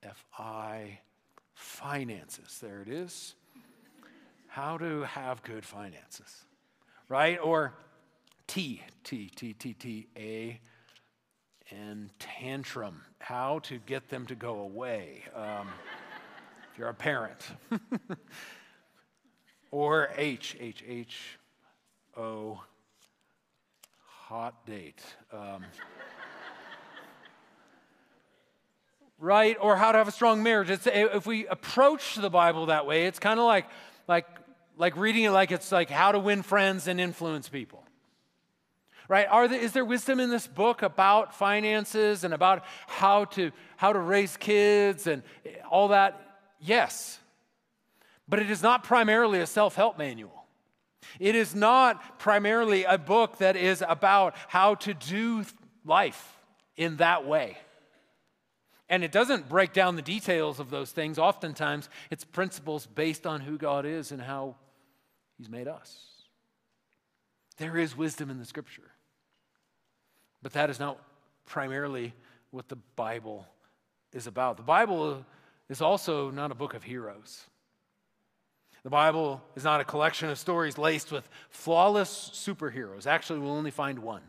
F, 0.02 0.26
I, 0.38 0.98
finances. 1.62 2.58
There 2.60 2.82
it 2.82 2.88
is. 2.88 3.34
How 4.48 4.76
to 4.78 5.02
have 5.02 5.42
good 5.42 5.64
finances, 5.64 6.44
right? 7.08 7.38
Or 7.42 7.72
T, 8.46 8.82
T, 9.04 9.30
T, 9.34 9.54
T, 9.54 9.72
T, 9.72 10.06
A, 10.16 10.60
and 11.70 12.10
tantrum. 12.18 13.02
How 13.18 13.60
to 13.60 13.78
get 13.78 14.10
them 14.10 14.26
to 14.26 14.34
go 14.34 14.60
away. 14.60 15.22
Um, 15.34 15.68
if 16.70 16.78
you're 16.78 16.88
a 16.88 16.94
parent. 16.94 17.40
or 19.70 20.10
H, 20.16 20.56
H, 20.60 20.84
H, 20.86 21.38
O, 22.16 22.60
hot 24.04 24.66
date. 24.66 25.02
Um, 25.32 25.64
right? 29.22 29.56
Or 29.60 29.76
how 29.76 29.92
to 29.92 29.98
have 29.98 30.08
a 30.08 30.12
strong 30.12 30.42
marriage. 30.42 30.68
It's, 30.68 30.86
eh, 30.86 31.06
if 31.14 31.26
we 31.26 31.46
approach 31.46 32.16
the 32.16 32.28
Bible 32.28 32.66
that 32.66 32.86
way, 32.86 33.06
it's 33.06 33.20
kind 33.20 33.38
of 33.38 33.46
like, 33.46 33.66
like, 34.08 34.26
like 34.76 34.96
reading 34.96 35.22
it 35.24 35.30
like 35.30 35.52
it's 35.52 35.70
like 35.70 35.88
how 35.88 36.10
to 36.10 36.18
win 36.18 36.42
friends 36.42 36.88
and 36.88 37.00
influence 37.00 37.48
people. 37.48 37.84
Right? 39.08 39.28
Are 39.30 39.46
there, 39.46 39.60
is 39.60 39.72
there 39.72 39.84
wisdom 39.84 40.18
in 40.18 40.28
this 40.28 40.48
book 40.48 40.82
about 40.82 41.36
finances 41.36 42.24
and 42.24 42.34
about 42.34 42.64
how 42.88 43.26
to, 43.26 43.52
how 43.76 43.92
to 43.92 43.98
raise 44.00 44.36
kids 44.36 45.06
and 45.06 45.22
eh, 45.46 45.50
all 45.70 45.88
that? 45.88 46.20
Yes. 46.60 47.20
But 48.28 48.40
it 48.40 48.50
is 48.50 48.60
not 48.60 48.82
primarily 48.82 49.38
a 49.38 49.46
self 49.46 49.76
help 49.76 49.98
manual. 49.98 50.46
It 51.20 51.36
is 51.36 51.54
not 51.54 52.18
primarily 52.18 52.84
a 52.84 52.98
book 52.98 53.38
that 53.38 53.54
is 53.54 53.84
about 53.86 54.34
how 54.48 54.74
to 54.76 54.94
do 54.94 55.44
life 55.84 56.40
in 56.76 56.96
that 56.96 57.24
way. 57.24 57.58
And 58.92 59.02
it 59.02 59.10
doesn't 59.10 59.48
break 59.48 59.72
down 59.72 59.96
the 59.96 60.02
details 60.02 60.60
of 60.60 60.68
those 60.68 60.92
things. 60.92 61.18
Oftentimes, 61.18 61.88
it's 62.10 62.24
principles 62.24 62.84
based 62.84 63.26
on 63.26 63.40
who 63.40 63.56
God 63.56 63.86
is 63.86 64.12
and 64.12 64.20
how 64.20 64.56
He's 65.38 65.48
made 65.48 65.66
us. 65.66 65.98
There 67.56 67.78
is 67.78 67.96
wisdom 67.96 68.28
in 68.28 68.38
the 68.38 68.44
scripture. 68.44 68.90
But 70.42 70.52
that 70.52 70.68
is 70.68 70.78
not 70.78 70.98
primarily 71.46 72.12
what 72.50 72.68
the 72.68 72.76
Bible 72.94 73.46
is 74.12 74.26
about. 74.26 74.58
The 74.58 74.62
Bible 74.62 75.24
is 75.70 75.80
also 75.80 76.30
not 76.30 76.50
a 76.50 76.54
book 76.54 76.74
of 76.74 76.82
heroes. 76.82 77.46
The 78.82 78.90
Bible 78.90 79.40
is 79.56 79.64
not 79.64 79.80
a 79.80 79.84
collection 79.84 80.28
of 80.28 80.38
stories 80.38 80.76
laced 80.76 81.10
with 81.10 81.26
flawless 81.48 82.30
superheroes. 82.34 83.06
Actually, 83.06 83.38
we'll 83.38 83.52
only 83.52 83.70
find 83.70 84.00
one. 84.00 84.22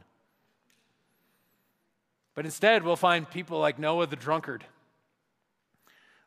But 2.35 2.45
instead, 2.45 2.83
we'll 2.83 2.95
find 2.95 3.29
people 3.29 3.59
like 3.59 3.77
Noah 3.77 4.07
the 4.07 4.15
drunkard, 4.15 4.65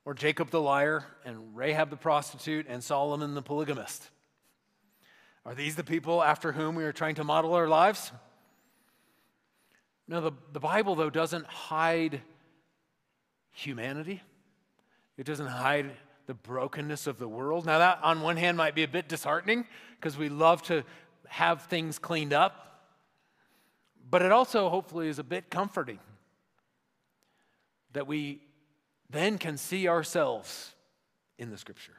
or 0.04 0.14
Jacob 0.14 0.50
the 0.50 0.60
liar, 0.60 1.04
and 1.24 1.56
Rahab 1.56 1.90
the 1.90 1.96
prostitute, 1.96 2.66
and 2.68 2.82
Solomon 2.82 3.34
the 3.34 3.42
polygamist. 3.42 4.10
Are 5.44 5.54
these 5.54 5.76
the 5.76 5.84
people 5.84 6.22
after 6.22 6.52
whom 6.52 6.74
we 6.74 6.84
are 6.84 6.92
trying 6.92 7.16
to 7.16 7.24
model 7.24 7.54
our 7.54 7.68
lives? 7.68 8.12
No, 10.08 10.20
the, 10.20 10.32
the 10.52 10.60
Bible, 10.60 10.94
though, 10.94 11.10
doesn't 11.10 11.46
hide 11.46 12.20
humanity. 13.50 14.22
It 15.16 15.24
doesn't 15.24 15.46
hide 15.46 15.90
the 16.26 16.34
brokenness 16.34 17.06
of 17.06 17.18
the 17.18 17.28
world. 17.28 17.66
Now, 17.66 17.78
that 17.78 18.00
on 18.02 18.20
one 18.20 18.36
hand 18.36 18.56
might 18.56 18.74
be 18.74 18.82
a 18.82 18.88
bit 18.88 19.08
disheartening 19.08 19.66
because 19.98 20.16
we 20.16 20.28
love 20.28 20.62
to 20.64 20.84
have 21.28 21.62
things 21.62 21.98
cleaned 21.98 22.32
up, 22.32 22.75
but 24.08 24.22
it 24.22 24.32
also 24.32 24.68
hopefully 24.68 25.08
is 25.08 25.18
a 25.18 25.24
bit 25.24 25.50
comforting 25.50 25.98
that 27.92 28.06
we 28.06 28.40
then 29.10 29.38
can 29.38 29.56
see 29.56 29.88
ourselves 29.88 30.74
in 31.38 31.50
the 31.50 31.58
scripture. 31.58 31.96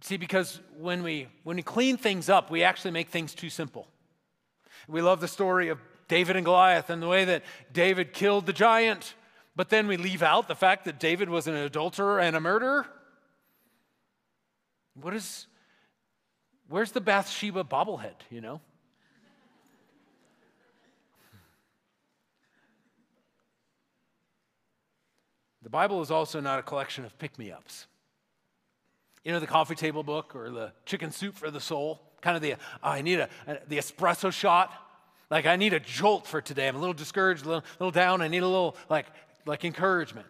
See, 0.00 0.16
because 0.16 0.60
when 0.76 1.02
we, 1.02 1.28
when 1.44 1.56
we 1.56 1.62
clean 1.62 1.96
things 1.96 2.28
up, 2.28 2.50
we 2.50 2.62
actually 2.62 2.90
make 2.90 3.08
things 3.08 3.34
too 3.34 3.48
simple. 3.48 3.88
We 4.86 5.00
love 5.00 5.20
the 5.20 5.28
story 5.28 5.68
of 5.68 5.78
David 6.08 6.36
and 6.36 6.44
Goliath 6.44 6.90
and 6.90 7.02
the 7.02 7.08
way 7.08 7.24
that 7.24 7.42
David 7.72 8.12
killed 8.12 8.44
the 8.46 8.52
giant, 8.52 9.14
but 9.56 9.70
then 9.70 9.86
we 9.86 9.96
leave 9.96 10.22
out 10.22 10.46
the 10.48 10.54
fact 10.54 10.84
that 10.84 11.00
David 11.00 11.30
was 11.30 11.46
an 11.46 11.54
adulterer 11.54 12.20
and 12.20 12.36
a 12.36 12.40
murderer. 12.40 12.86
What 15.00 15.14
is, 15.14 15.46
where's 16.68 16.92
the 16.92 17.00
Bathsheba 17.00 17.64
bobblehead, 17.64 18.16
you 18.30 18.40
know? 18.40 18.60
The 25.64 25.70
Bible 25.70 26.02
is 26.02 26.10
also 26.10 26.40
not 26.40 26.58
a 26.58 26.62
collection 26.62 27.04
of 27.04 27.18
pick 27.18 27.38
me 27.38 27.50
ups. 27.50 27.86
You 29.24 29.32
know, 29.32 29.40
the 29.40 29.46
coffee 29.46 29.74
table 29.74 30.02
book 30.02 30.36
or 30.36 30.50
the 30.50 30.72
chicken 30.84 31.10
soup 31.10 31.34
for 31.34 31.50
the 31.50 31.60
soul? 31.60 32.00
Kind 32.20 32.36
of 32.36 32.42
the, 32.42 32.52
oh, 32.52 32.58
I 32.82 33.00
need 33.00 33.18
a, 33.18 33.28
a, 33.46 33.58
the 33.66 33.78
espresso 33.78 34.30
shot. 34.30 34.72
Like, 35.30 35.46
I 35.46 35.56
need 35.56 35.72
a 35.72 35.80
jolt 35.80 36.26
for 36.26 36.42
today. 36.42 36.68
I'm 36.68 36.76
a 36.76 36.78
little 36.78 36.94
discouraged, 36.94 37.46
a 37.46 37.48
little, 37.48 37.64
little 37.80 37.90
down. 37.90 38.20
I 38.20 38.28
need 38.28 38.42
a 38.42 38.46
little, 38.46 38.76
like, 38.90 39.06
like 39.46 39.64
encouragement. 39.64 40.26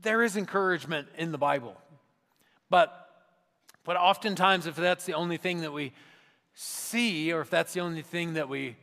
There 0.00 0.24
is 0.24 0.36
encouragement 0.36 1.08
in 1.16 1.30
the 1.30 1.38
Bible. 1.38 1.76
But 2.68 3.00
but 3.84 3.96
oftentimes, 3.96 4.66
if 4.66 4.76
that's 4.76 5.04
the 5.04 5.12
only 5.12 5.36
thing 5.36 5.60
that 5.60 5.72
we 5.72 5.92
see, 6.54 7.32
or 7.32 7.42
if 7.42 7.50
that's 7.50 7.74
the 7.74 7.80
only 7.80 8.02
thing 8.02 8.34
that 8.34 8.48
we 8.48 8.76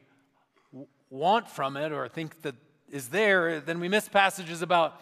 want 1.10 1.50
from 1.50 1.76
it, 1.76 1.91
or 1.91 2.08
think 2.08 2.41
that 2.43 2.56
is 2.91 3.08
there, 3.08 3.62
then 3.62 3.80
we 3.80 3.88
miss 3.88 4.08
passages 4.08 4.62
about 4.62 5.01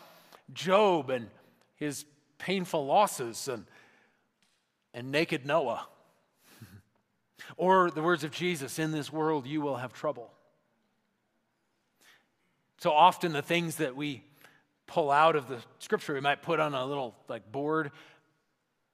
Job 0.54 1.10
and 1.10 1.28
his 1.76 2.06
painful 2.38 2.86
losses 2.86 3.48
and, 3.48 3.66
and 4.94 5.12
naked 5.12 5.46
Noah. 5.46 5.88
or 7.58 7.90
the 7.90 8.02
words 8.02 8.24
of 8.24 8.32
Jesus 8.32 8.80
in 8.80 8.92
this 8.92 9.12
world 9.12 9.48
you 9.48 9.60
will 9.60 9.78
have 9.78 9.92
trouble. 9.92 10.32
So 12.78 12.92
often, 12.92 13.34
the 13.34 13.42
things 13.42 13.78
that 13.78 13.96
we 13.96 14.24
pull 14.88 15.12
out 15.12 15.36
of 15.36 15.50
the 15.50 15.58
scripture, 15.80 16.14
we 16.14 16.22
might 16.22 16.42
put 16.42 16.60
on 16.60 16.74
a 16.74 16.86
little 16.86 17.14
like 17.28 17.52
board 17.52 17.92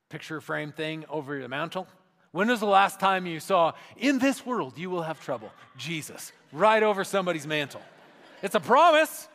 picture 0.10 0.42
frame 0.42 0.72
thing 0.72 1.06
over 1.10 1.40
the 1.40 1.50
mantle? 1.50 1.88
When 2.32 2.48
was 2.48 2.62
the 2.62 2.66
last 2.66 3.00
time 3.00 3.26
you 3.26 3.40
saw, 3.40 3.74
in 3.98 4.20
this 4.20 4.46
world 4.46 4.78
you 4.78 4.90
will 4.90 5.04
have 5.04 5.20
trouble? 5.20 5.52
Jesus, 5.78 6.32
right 6.52 6.82
over 6.82 7.04
somebody's 7.04 7.46
mantle. 7.46 7.82
It's 8.42 8.56
a 8.56 8.60
promise. 8.60 9.28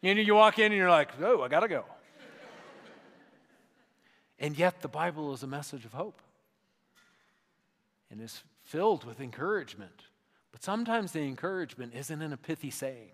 You 0.00 0.12
you 0.14 0.34
walk 0.34 0.58
in 0.58 0.66
and 0.66 0.74
you're 0.74 0.90
like, 0.90 1.10
oh, 1.20 1.42
I 1.42 1.48
gotta 1.48 1.68
go. 1.68 1.84
And 4.38 4.58
yet 4.58 4.82
the 4.82 4.88
Bible 4.88 5.32
is 5.32 5.44
a 5.44 5.46
message 5.46 5.84
of 5.84 5.92
hope 5.92 6.20
and 8.10 8.20
is 8.20 8.42
filled 8.64 9.04
with 9.04 9.20
encouragement. 9.20 10.02
But 10.50 10.64
sometimes 10.64 11.12
the 11.12 11.20
encouragement 11.20 11.94
isn't 11.94 12.20
in 12.20 12.32
a 12.32 12.36
pithy 12.36 12.70
saying. 12.70 13.12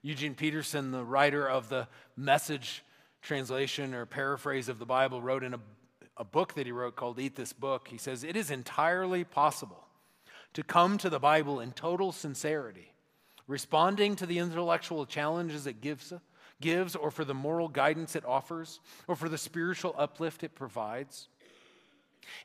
Eugene 0.00 0.34
Peterson, 0.34 0.92
the 0.92 1.04
writer 1.04 1.48
of 1.48 1.68
the 1.68 1.88
message 2.16 2.84
translation 3.20 3.94
or 3.94 4.06
paraphrase 4.06 4.68
of 4.68 4.78
the 4.78 4.86
Bible, 4.86 5.20
wrote 5.20 5.42
in 5.44 5.54
a, 5.54 5.60
a 6.16 6.24
book 6.24 6.54
that 6.54 6.66
he 6.66 6.72
wrote 6.72 6.94
called 6.94 7.18
Eat 7.18 7.36
This 7.36 7.52
Book. 7.52 7.88
He 7.88 7.98
says, 7.98 8.22
It 8.24 8.36
is 8.36 8.50
entirely 8.50 9.24
possible 9.24 9.81
to 10.54 10.62
come 10.62 10.98
to 10.98 11.10
the 11.10 11.18
Bible 11.18 11.60
in 11.60 11.72
total 11.72 12.12
sincerity, 12.12 12.92
responding 13.46 14.16
to 14.16 14.26
the 14.26 14.38
intellectual 14.38 15.06
challenges 15.06 15.66
it 15.66 15.80
gives, 15.80 16.12
gives, 16.60 16.94
or 16.94 17.10
for 17.10 17.24
the 17.24 17.34
moral 17.34 17.68
guidance 17.68 18.14
it 18.14 18.24
offers, 18.24 18.80
or 19.08 19.16
for 19.16 19.28
the 19.28 19.38
spiritual 19.38 19.94
uplift 19.98 20.44
it 20.44 20.54
provides, 20.54 21.28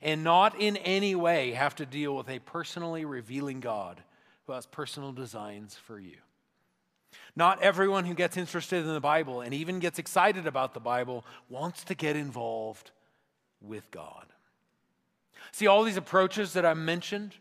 and 0.02 0.24
not 0.24 0.60
in 0.60 0.78
any 0.78 1.16
way 1.16 1.52
have 1.52 1.76
to 1.76 1.86
deal 1.86 2.16
with 2.16 2.30
a 2.30 2.40
personally 2.40 3.06
revealing 3.06 3.60
God 3.60 4.02
who 4.46 4.54
has 4.54 4.66
personal 4.66 5.12
designs 5.12 5.76
for 5.76 6.00
you. 6.00 6.18
Not 7.36 7.62
everyone 7.62 8.06
who 8.06 8.16
gets 8.16 8.38
interested 8.38 8.84
in 8.84 8.94
the 8.94 9.00
Bible 9.00 9.42
and 9.42 9.54
even 9.54 9.80
gets 9.80 10.00
excited 10.00 10.48
about 10.48 10.74
the 10.74 10.80
Bible 10.80 11.24
wants 11.50 11.84
to 11.86 11.96
get 11.96 12.16
involved 12.16 12.92
with 13.62 13.92
God. 13.92 14.26
See, 15.52 15.68
all 15.68 15.84
these 15.84 15.98
approaches 15.98 16.54
that 16.54 16.66
I 16.66 16.74
mentioned, 16.74 17.36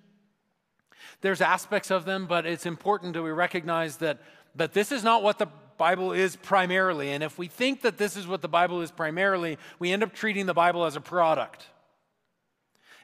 there's 1.21 1.41
aspects 1.41 1.91
of 1.91 2.05
them, 2.05 2.27
but 2.27 2.47
it's 2.47 2.67
important 2.67 3.15
that 3.15 3.23
we 3.23 3.31
recognize 3.31 3.99
that, 3.99 4.19
that 4.55 4.73
this 4.73 4.93
is 4.93 5.03
not 5.03 5.23
what 5.23 5.39
the 5.39 5.49
Bible 5.77 6.13
is 6.13 6.37
primarily. 6.37 7.11
And 7.11 7.23
if 7.23 7.39
we 7.39 7.49
think 7.49 7.83
that 7.83 7.99
this 7.99 8.17
is 8.17 8.27
what 8.27 8.43
the 8.43 8.49
Bible 8.49 8.81
is 8.81 8.91
primarily, 8.91 9.59
we 9.79 9.93
end 9.93 10.03
up 10.03 10.13
treating 10.13 10.47
the 10.47 10.55
Bible 10.55 10.85
as 10.85 10.97
a 10.97 11.01
product. 11.01 11.67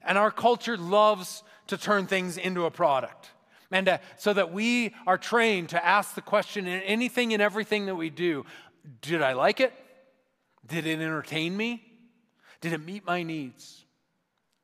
And 0.02 0.18
our 0.18 0.30
culture 0.30 0.76
loves 0.76 1.42
to 1.68 1.76
turn 1.76 2.06
things 2.06 2.36
into 2.36 2.64
a 2.64 2.70
product. 2.70 3.30
And 3.70 3.88
uh, 3.88 3.98
so 4.18 4.32
that 4.32 4.52
we 4.52 4.94
are 5.06 5.16
trained 5.16 5.70
to 5.70 5.84
ask 5.84 6.14
the 6.14 6.20
question 6.20 6.66
in 6.66 6.82
anything 6.82 7.32
and 7.32 7.40
everything 7.40 7.86
that 7.86 7.94
we 7.94 8.10
do 8.10 8.44
Did 9.00 9.22
I 9.22 9.32
like 9.32 9.60
it? 9.60 9.72
Did 10.66 10.86
it 10.86 11.00
entertain 11.00 11.56
me? 11.56 11.82
Did 12.60 12.72
it 12.72 12.84
meet 12.84 13.06
my 13.06 13.22
needs? 13.22 13.81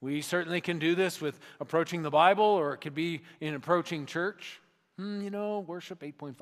We 0.00 0.20
certainly 0.20 0.61
can 0.61 0.78
do 0.78 0.94
this 0.94 1.20
with 1.20 1.38
approaching 1.61 2.02
the 2.02 2.11
Bible, 2.11 2.44
or 2.44 2.72
it 2.72 2.78
could 2.78 2.94
be 2.94 3.22
in 3.40 3.54
approaching 3.54 4.06
church. 4.06 4.61
Hmm, 4.96 5.22
you 5.22 5.30
know, 5.30 5.61
worship 5.61 6.00
8.5. 6.00 6.37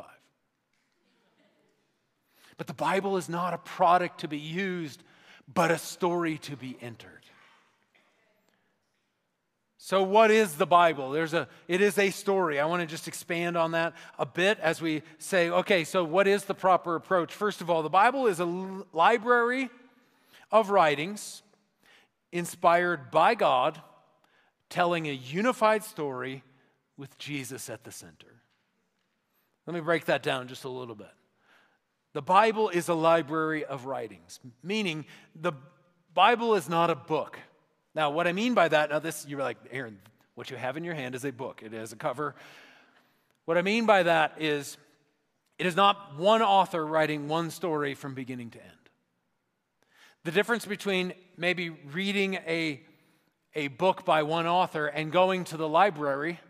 But 2.59 2.67
the 2.67 2.75
Bible 2.75 3.17
is 3.17 3.29
not 3.29 3.55
a 3.55 3.59
product 3.59 4.21
to 4.21 4.29
be 4.29 4.39
used, 4.39 5.03
but 5.53 5.71
a 5.71 5.79
story 5.79 6.39
to 6.39 6.57
be 6.57 6.77
entered. 6.81 7.13
So, 9.79 10.03
what 10.03 10.33
is 10.33 10.57
the 10.57 10.67
Bible? 10.67 11.13
There's 11.13 11.33
a, 11.33 11.47
it 11.69 11.81
is 11.81 11.97
a 11.97 12.11
story. 12.11 12.59
I 12.59 12.65
want 12.67 12.81
to 12.81 12.87
just 12.87 13.07
expand 13.07 13.57
on 13.57 13.71
that 13.71 13.95
a 14.19 14.27
bit 14.27 14.59
as 14.59 14.83
we 14.83 15.03
say, 15.19 15.49
okay, 15.49 15.85
so 15.85 16.03
what 16.03 16.27
is 16.27 16.45
the 16.45 16.55
proper 16.55 16.97
approach? 16.97 17.33
First 17.33 17.61
of 17.61 17.71
all, 17.71 17.83
the 17.85 17.89
Bible 17.89 18.27
is 18.27 18.41
a 18.41 18.45
library 18.93 19.71
of 20.51 20.71
writings 20.71 21.43
inspired 22.33 23.11
by 23.11 23.35
God, 23.35 23.81
telling 24.69 25.07
a 25.07 25.13
unified 25.13 25.85
story 25.85 26.43
with 26.97 27.17
Jesus 27.19 27.71
at 27.71 27.85
the 27.85 27.93
center. 27.93 28.43
Let 29.67 29.75
me 29.75 29.81
break 29.81 30.07
that 30.07 30.23
down 30.23 30.49
just 30.49 30.65
a 30.65 30.69
little 30.69 30.95
bit. 30.95 31.13
The 32.13 32.23
Bible 32.23 32.71
is 32.71 32.89
a 32.89 32.95
library 32.95 33.65
of 33.65 33.85
writings, 33.85 34.41
meaning 34.63 35.05
the 35.35 35.53
Bible 36.15 36.55
is 36.55 36.69
not 36.69 36.89
a 36.89 36.95
book. 36.95 37.39
Now, 37.95 38.11
what 38.11 38.27
I 38.27 38.33
mean 38.33 38.55
by 38.55 38.69
that, 38.69 38.91
now 38.91 39.01
this, 39.01 39.27
you're 39.29 39.43
like, 39.43 39.59
Aaron, 39.71 39.99
what 40.35 40.51
you 40.51 40.57
have 40.57 40.77
in 40.77 40.85
your 40.85 40.95
hand 40.95 41.15
is 41.15 41.25
a 41.25 41.33
book, 41.33 41.63
it 41.63 41.73
has 41.73 41.93
a 41.93 41.97
cover. 41.97 42.35
What 43.45 43.59
I 43.59 43.63
mean 43.63 43.87
by 43.87 44.05
that 44.05 44.41
is 44.41 44.79
it 45.59 45.67
is 45.67 45.77
not 45.77 46.19
one 46.19 46.43
author 46.43 46.85
writing 46.85 47.29
one 47.29 47.51
story 47.51 47.95
from 47.95 48.15
beginning 48.15 48.51
to 48.51 48.63
end. 48.63 48.76
The 50.27 50.33
difference 50.33 50.67
between 50.67 51.13
maybe 51.37 51.71
reading 51.71 52.35
a, 52.49 52.81
a 53.55 53.69
book 53.69 54.05
by 54.05 54.25
one 54.25 54.49
author 54.49 54.89
and 54.89 55.13
going 55.13 55.45
to 55.45 55.57
the 55.57 55.69
library 55.69 56.41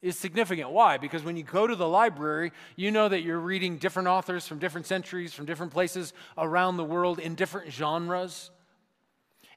is 0.00 0.16
significant. 0.16 0.70
Why? 0.70 0.96
Because 0.96 1.24
when 1.24 1.36
you 1.36 1.42
go 1.42 1.66
to 1.66 1.74
the 1.74 1.88
library, 1.88 2.52
you 2.76 2.92
know 2.92 3.08
that 3.08 3.22
you're 3.22 3.40
reading 3.40 3.78
different 3.78 4.06
authors 4.06 4.46
from 4.46 4.60
different 4.60 4.86
centuries, 4.86 5.34
from 5.34 5.44
different 5.44 5.72
places 5.72 6.12
around 6.38 6.76
the 6.76 6.84
world 6.84 7.18
in 7.18 7.34
different 7.34 7.72
genres. 7.72 8.52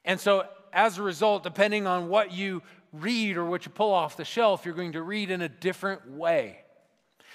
And 0.04 0.18
so, 0.18 0.48
as 0.72 0.98
a 0.98 1.04
result, 1.04 1.44
depending 1.44 1.86
on 1.86 2.08
what 2.08 2.32
you 2.32 2.64
read 2.92 3.36
or 3.36 3.44
what 3.44 3.66
you 3.66 3.70
pull 3.70 3.92
off 3.92 4.16
the 4.16 4.24
shelf, 4.24 4.64
you're 4.64 4.74
going 4.74 4.94
to 4.94 5.02
read 5.02 5.30
in 5.30 5.42
a 5.42 5.48
different 5.48 6.10
way. 6.10 6.58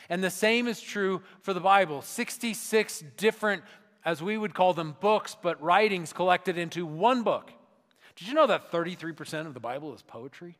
And 0.09 0.21
the 0.21 0.29
same 0.29 0.67
is 0.67 0.81
true 0.81 1.21
for 1.39 1.53
the 1.53 1.61
Bible 1.61 2.01
66 2.01 3.05
different, 3.15 3.63
as 4.05 4.21
we 4.21 4.37
would 4.37 4.53
call 4.53 4.73
them, 4.73 4.95
books, 5.01 5.35
but 5.41 5.61
writings 5.61 6.13
collected 6.13 6.57
into 6.57 6.85
one 6.85 7.23
book. 7.23 7.51
Did 8.15 8.27
you 8.27 8.35
know 8.35 8.47
that 8.47 8.71
33% 8.71 9.47
of 9.47 9.55
the 9.55 9.59
Bible 9.59 9.93
is 9.93 10.03
poetry? 10.03 10.57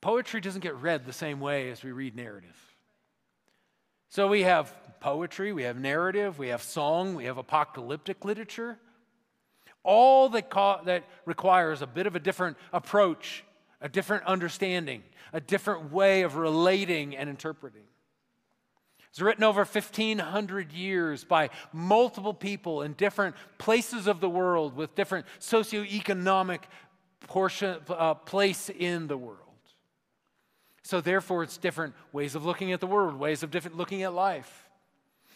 Poetry 0.00 0.40
doesn't 0.40 0.62
get 0.62 0.74
read 0.76 1.04
the 1.04 1.12
same 1.12 1.40
way 1.40 1.70
as 1.70 1.82
we 1.82 1.92
read 1.92 2.16
narrative. 2.16 2.56
So 4.08 4.28
we 4.28 4.42
have 4.42 4.74
poetry, 5.00 5.52
we 5.52 5.64
have 5.64 5.78
narrative, 5.78 6.38
we 6.38 6.48
have 6.48 6.62
song, 6.62 7.14
we 7.14 7.24
have 7.24 7.36
apocalyptic 7.36 8.24
literature. 8.24 8.78
All 9.82 10.30
that, 10.30 10.50
ca- 10.50 10.82
that 10.84 11.04
requires 11.26 11.82
a 11.82 11.86
bit 11.86 12.06
of 12.06 12.16
a 12.16 12.20
different 12.20 12.56
approach, 12.72 13.44
a 13.80 13.88
different 13.88 14.24
understanding, 14.24 15.02
a 15.32 15.40
different 15.40 15.92
way 15.92 16.22
of 16.22 16.36
relating 16.36 17.16
and 17.16 17.28
interpreting. 17.28 17.82
It's 19.14 19.20
written 19.20 19.44
over 19.44 19.60
1,500 19.60 20.72
years 20.72 21.22
by 21.22 21.50
multiple 21.72 22.34
people 22.34 22.82
in 22.82 22.94
different 22.94 23.36
places 23.58 24.08
of 24.08 24.18
the 24.18 24.28
world 24.28 24.74
with 24.74 24.96
different 24.96 25.26
socioeconomic 25.38 26.62
portion, 27.28 27.76
uh, 27.90 28.14
place 28.14 28.70
in 28.70 29.06
the 29.06 29.16
world. 29.16 29.38
So, 30.82 31.00
therefore, 31.00 31.44
it's 31.44 31.58
different 31.58 31.94
ways 32.12 32.34
of 32.34 32.44
looking 32.44 32.72
at 32.72 32.80
the 32.80 32.88
world, 32.88 33.14
ways 33.14 33.44
of 33.44 33.52
different 33.52 33.76
looking 33.76 34.02
at 34.02 34.12
life. 34.12 34.68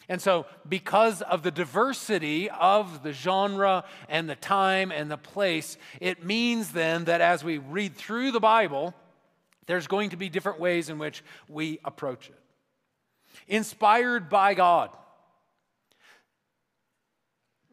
And 0.09 0.21
so, 0.21 0.47
because 0.69 1.23
of 1.23 1.45
the 1.45 1.53
diversity 1.53 2.51
of 2.51 3.05
the 3.05 3.13
genre 3.13 3.85
and 4.09 4.29
the 4.29 4.35
time 4.35 4.91
and 4.91 5.09
the 5.09 5.17
place, 5.17 5.79
it 6.01 6.25
means 6.25 6.73
then 6.73 7.05
that 7.05 7.21
as 7.21 7.45
we 7.45 7.59
read 7.59 7.95
through 7.95 8.33
the 8.33 8.41
Bible, 8.41 8.93
there's 9.67 9.87
going 9.87 10.11
to 10.11 10.17
be 10.17 10.29
different 10.29 10.59
ways 10.59 10.89
in 10.89 10.99
which 10.99 11.23
we 11.49 11.79
approach 11.85 12.29
it. 12.29 12.41
Inspired 13.47 14.29
by 14.29 14.55
God. 14.55 14.91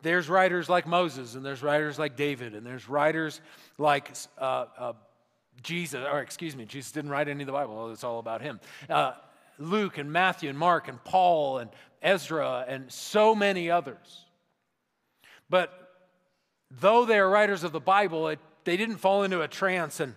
There's 0.02 0.30
writers 0.30 0.70
like 0.70 0.86
Moses, 0.86 1.34
and 1.34 1.44
there's 1.44 1.64
writers 1.64 1.98
like 1.98 2.16
David, 2.16 2.54
and 2.54 2.64
there's 2.64 2.88
writers 2.88 3.42
like 3.80 4.12
uh, 4.38 4.66
uh, 4.78 4.94
Jesus, 5.64 6.06
or 6.06 6.20
excuse 6.20 6.56
me, 6.56 6.66
Jesus 6.66 6.92
didn't 6.92 7.10
write 7.10 7.28
any 7.28 7.42
of 7.42 7.48
the 7.48 7.54
Bible, 7.54 7.92
it's 7.92 8.04
all 8.04 8.20
about 8.20 8.42
him. 8.42 8.60
Uh, 8.88 9.14
Luke 9.58 9.98
and 9.98 10.12
Matthew 10.12 10.50
and 10.50 10.60
Mark 10.60 10.88
and 10.88 11.04
Paul 11.04 11.60
and 11.60 11.70
Ezra 12.02 12.66
and 12.68 12.92
so 12.92 13.34
many 13.34 13.72
others. 13.72 14.26
But 15.50 15.72
though 16.70 17.06
they 17.06 17.18
are 17.18 17.30
writers 17.30 17.64
of 17.64 17.72
the 17.72 17.80
Bible, 17.80 18.28
it, 18.28 18.40
they 18.64 18.78
didn't 18.78 18.98
fall 18.98 19.24
into 19.24 19.42
a 19.42 19.48
trance 19.48 20.00
and 20.00 20.14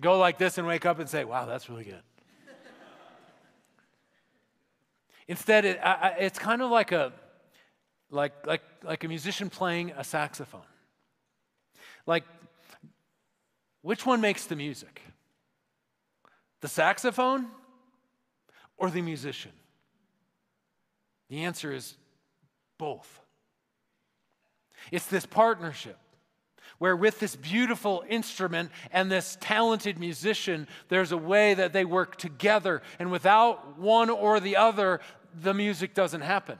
go 0.00 0.18
like 0.18 0.38
this 0.38 0.56
and 0.56 0.66
wake 0.66 0.86
up 0.86 0.98
and 0.98 1.08
say, 1.08 1.24
wow, 1.24 1.46
that's 1.46 1.68
really 1.68 1.84
good. 1.84 2.02
Instead, 5.30 5.64
it, 5.64 5.78
I, 5.80 6.16
it's 6.18 6.40
kind 6.40 6.60
of 6.60 6.72
like 6.72 6.90
a, 6.90 7.12
like, 8.10 8.32
like, 8.44 8.62
like 8.82 9.04
a 9.04 9.08
musician 9.08 9.48
playing 9.48 9.92
a 9.96 10.02
saxophone. 10.02 10.66
Like, 12.04 12.24
which 13.82 14.04
one 14.04 14.20
makes 14.20 14.46
the 14.46 14.56
music? 14.56 15.02
The 16.62 16.66
saxophone 16.66 17.46
or 18.76 18.90
the 18.90 19.02
musician? 19.02 19.52
The 21.28 21.44
answer 21.44 21.72
is 21.72 21.94
both. 22.76 23.20
It's 24.90 25.06
this 25.06 25.26
partnership 25.26 25.96
where, 26.78 26.96
with 26.96 27.20
this 27.20 27.36
beautiful 27.36 28.02
instrument 28.08 28.70
and 28.90 29.12
this 29.12 29.36
talented 29.40 29.98
musician, 29.98 30.66
there's 30.88 31.12
a 31.12 31.16
way 31.16 31.52
that 31.52 31.74
they 31.74 31.84
work 31.84 32.16
together. 32.16 32.80
And 32.98 33.12
without 33.12 33.78
one 33.78 34.08
or 34.08 34.40
the 34.40 34.56
other, 34.56 35.00
the 35.42 35.54
music 35.54 35.94
doesn't 35.94 36.22
happen. 36.22 36.58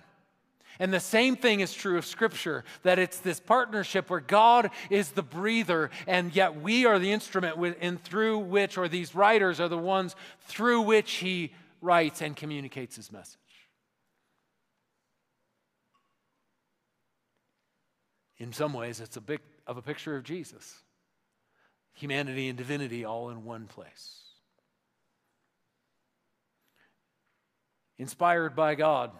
And 0.78 0.92
the 0.92 1.00
same 1.00 1.36
thing 1.36 1.60
is 1.60 1.74
true 1.74 1.98
of 1.98 2.06
Scripture 2.06 2.64
that 2.84 2.98
it's 2.98 3.18
this 3.18 3.38
partnership 3.38 4.08
where 4.08 4.20
God 4.20 4.70
is 4.88 5.10
the 5.10 5.22
breather, 5.22 5.90
and 6.06 6.34
yet 6.34 6.60
we 6.60 6.86
are 6.86 6.98
the 6.98 7.12
instrument 7.12 7.76
and 7.80 8.02
through 8.02 8.38
which, 8.38 8.78
or 8.78 8.88
these 8.88 9.14
writers 9.14 9.60
are 9.60 9.68
the 9.68 9.76
ones 9.76 10.16
through 10.46 10.80
which 10.82 11.12
He 11.12 11.52
writes 11.82 12.22
and 12.22 12.34
communicates 12.34 12.96
His 12.96 13.12
message. 13.12 13.36
In 18.38 18.54
some 18.54 18.72
ways, 18.72 19.00
it's 19.00 19.18
a 19.18 19.20
bit 19.20 19.42
of 19.66 19.76
a 19.76 19.82
picture 19.82 20.16
of 20.16 20.24
Jesus 20.24 20.82
humanity 21.92 22.48
and 22.48 22.56
divinity 22.56 23.04
all 23.04 23.28
in 23.28 23.44
one 23.44 23.66
place. 23.66 24.29
Inspired 28.00 28.56
by 28.56 28.76
God. 28.76 29.10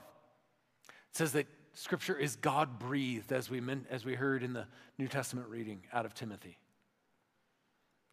It 0.89 1.17
says 1.17 1.33
that 1.33 1.47
Scripture 1.75 2.17
is 2.17 2.37
God 2.37 2.79
breathed, 2.79 3.31
as 3.31 3.51
we, 3.51 3.61
as 3.91 4.07
we 4.07 4.15
heard 4.15 4.43
in 4.43 4.55
the 4.55 4.67
New 4.97 5.07
Testament 5.07 5.49
reading 5.49 5.83
out 5.93 6.07
of 6.07 6.15
Timothy. 6.15 6.59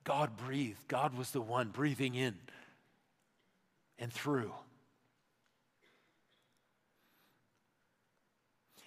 God 0.04 0.36
breathed. 0.36 0.86
God 0.90 1.18
was 1.18 1.32
the 1.32 1.40
one 1.40 1.70
breathing 1.70 2.16
in 2.16 2.36
and 3.98 4.12
through. 4.12 4.52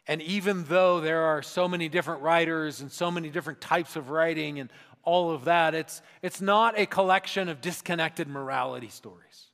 And 0.07 0.21
even 0.21 0.65
though 0.65 1.01
there 1.01 1.23
are 1.23 1.41
so 1.41 1.67
many 1.67 1.89
different 1.89 2.21
writers 2.21 2.83
and 2.83 2.93
so 2.93 3.11
many 3.11 3.31
different 3.31 3.63
types 3.63 3.97
of 3.97 4.11
writing 4.11 4.61
and 4.61 4.71
all 5.03 5.31
of 5.31 5.47
that, 5.47 5.75
it's, 5.75 6.03
it's 6.21 6.43
not 6.43 6.79
a 6.79 6.85
collection 6.85 7.49
of 7.49 7.63
disconnected 7.63 8.29
morality 8.29 8.89
stories. 8.89 9.50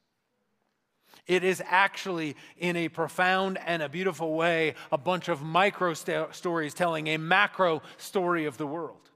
It 1.26 1.42
is 1.42 1.62
actually, 1.66 2.36
in 2.56 2.76
a 2.76 2.88
profound 2.88 3.58
and 3.58 3.82
a 3.82 3.88
beautiful 3.88 4.34
way, 4.34 4.74
a 4.92 4.98
bunch 4.98 5.28
of 5.28 5.42
micro 5.42 5.94
st- 5.94 6.34
stories 6.34 6.72
telling 6.72 7.08
a 7.08 7.16
macro 7.16 7.82
story 7.96 8.44
of 8.44 8.58
the 8.58 8.66
world. 8.66 9.10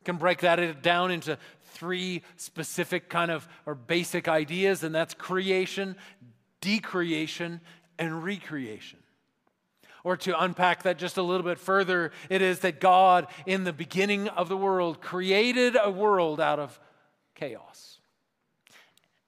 You 0.00 0.04
can 0.04 0.16
break 0.16 0.40
that 0.40 0.82
down 0.82 1.10
into 1.10 1.38
three 1.70 2.22
specific 2.36 3.08
kind 3.08 3.30
of 3.30 3.48
or 3.64 3.74
basic 3.74 4.28
ideas, 4.28 4.84
and 4.84 4.94
that's 4.94 5.14
creation, 5.14 5.96
decreation, 6.60 7.60
and 7.98 8.22
recreation. 8.22 8.98
Or 10.04 10.16
to 10.18 10.38
unpack 10.38 10.82
that 10.82 10.98
just 10.98 11.16
a 11.16 11.22
little 11.22 11.44
bit 11.44 11.58
further, 11.58 12.12
it 12.28 12.42
is 12.42 12.58
that 12.60 12.80
God, 12.80 13.28
in 13.46 13.64
the 13.64 13.72
beginning 13.72 14.28
of 14.28 14.48
the 14.48 14.56
world, 14.56 15.00
created 15.00 15.76
a 15.80 15.90
world 15.90 16.40
out 16.40 16.58
of 16.58 16.78
chaos. 17.34 18.00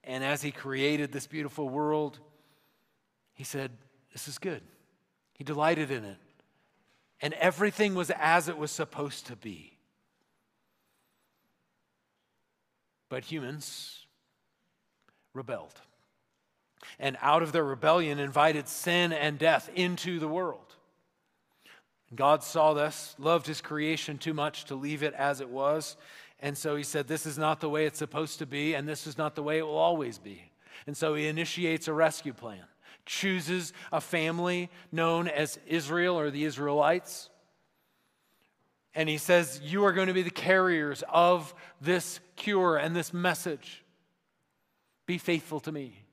And 0.05 0.23
as 0.23 0.41
he 0.41 0.51
created 0.51 1.11
this 1.11 1.27
beautiful 1.27 1.67
world, 1.67 2.19
he 3.33 3.43
said, 3.43 3.71
This 4.11 4.27
is 4.27 4.37
good. 4.37 4.61
He 5.33 5.43
delighted 5.43 5.91
in 5.91 6.05
it. 6.05 6.17
And 7.21 7.33
everything 7.35 7.95
was 7.95 8.11
as 8.11 8.47
it 8.49 8.57
was 8.57 8.71
supposed 8.71 9.27
to 9.27 9.35
be. 9.35 9.77
But 13.09 13.23
humans 13.23 14.05
rebelled. 15.33 15.81
And 16.99 17.17
out 17.21 17.41
of 17.41 17.51
their 17.51 17.63
rebellion, 17.63 18.19
invited 18.19 18.67
sin 18.67 19.11
and 19.11 19.39
death 19.39 19.69
into 19.75 20.19
the 20.19 20.27
world. 20.27 20.75
God 22.13 22.43
saw 22.43 22.73
this, 22.73 23.15
loved 23.17 23.47
his 23.47 23.61
creation 23.61 24.17
too 24.17 24.33
much 24.33 24.65
to 24.65 24.75
leave 24.75 25.03
it 25.03 25.13
as 25.15 25.41
it 25.41 25.49
was, 25.49 25.97
and 26.39 26.57
so 26.57 26.75
he 26.75 26.83
said, 26.83 27.07
This 27.07 27.25
is 27.25 27.37
not 27.37 27.59
the 27.59 27.69
way 27.69 27.85
it's 27.85 27.99
supposed 27.99 28.39
to 28.39 28.45
be, 28.45 28.73
and 28.73 28.87
this 28.87 29.07
is 29.07 29.17
not 29.17 29.35
the 29.35 29.43
way 29.43 29.57
it 29.57 29.63
will 29.63 29.77
always 29.77 30.17
be. 30.17 30.51
And 30.87 30.95
so 30.95 31.15
he 31.15 31.27
initiates 31.27 31.87
a 31.87 31.93
rescue 31.93 32.33
plan, 32.33 32.63
chooses 33.05 33.73
a 33.91 34.01
family 34.01 34.69
known 34.91 35.27
as 35.27 35.59
Israel 35.67 36.19
or 36.19 36.29
the 36.29 36.45
Israelites, 36.45 37.29
And 38.93 39.09
he 39.09 39.17
says, 39.17 39.59
You 39.63 39.85
are 39.85 39.93
going 39.93 40.07
to 40.07 40.13
be 40.13 40.21
the 40.21 40.29
carriers 40.29 41.03
of 41.09 41.53
this 41.81 42.19
cure 42.35 42.77
and 42.77 42.95
this 42.95 43.13
message. 43.13 43.83
Be 45.05 45.17
faithful 45.17 45.59
to 45.61 45.71
me. 45.71 46.04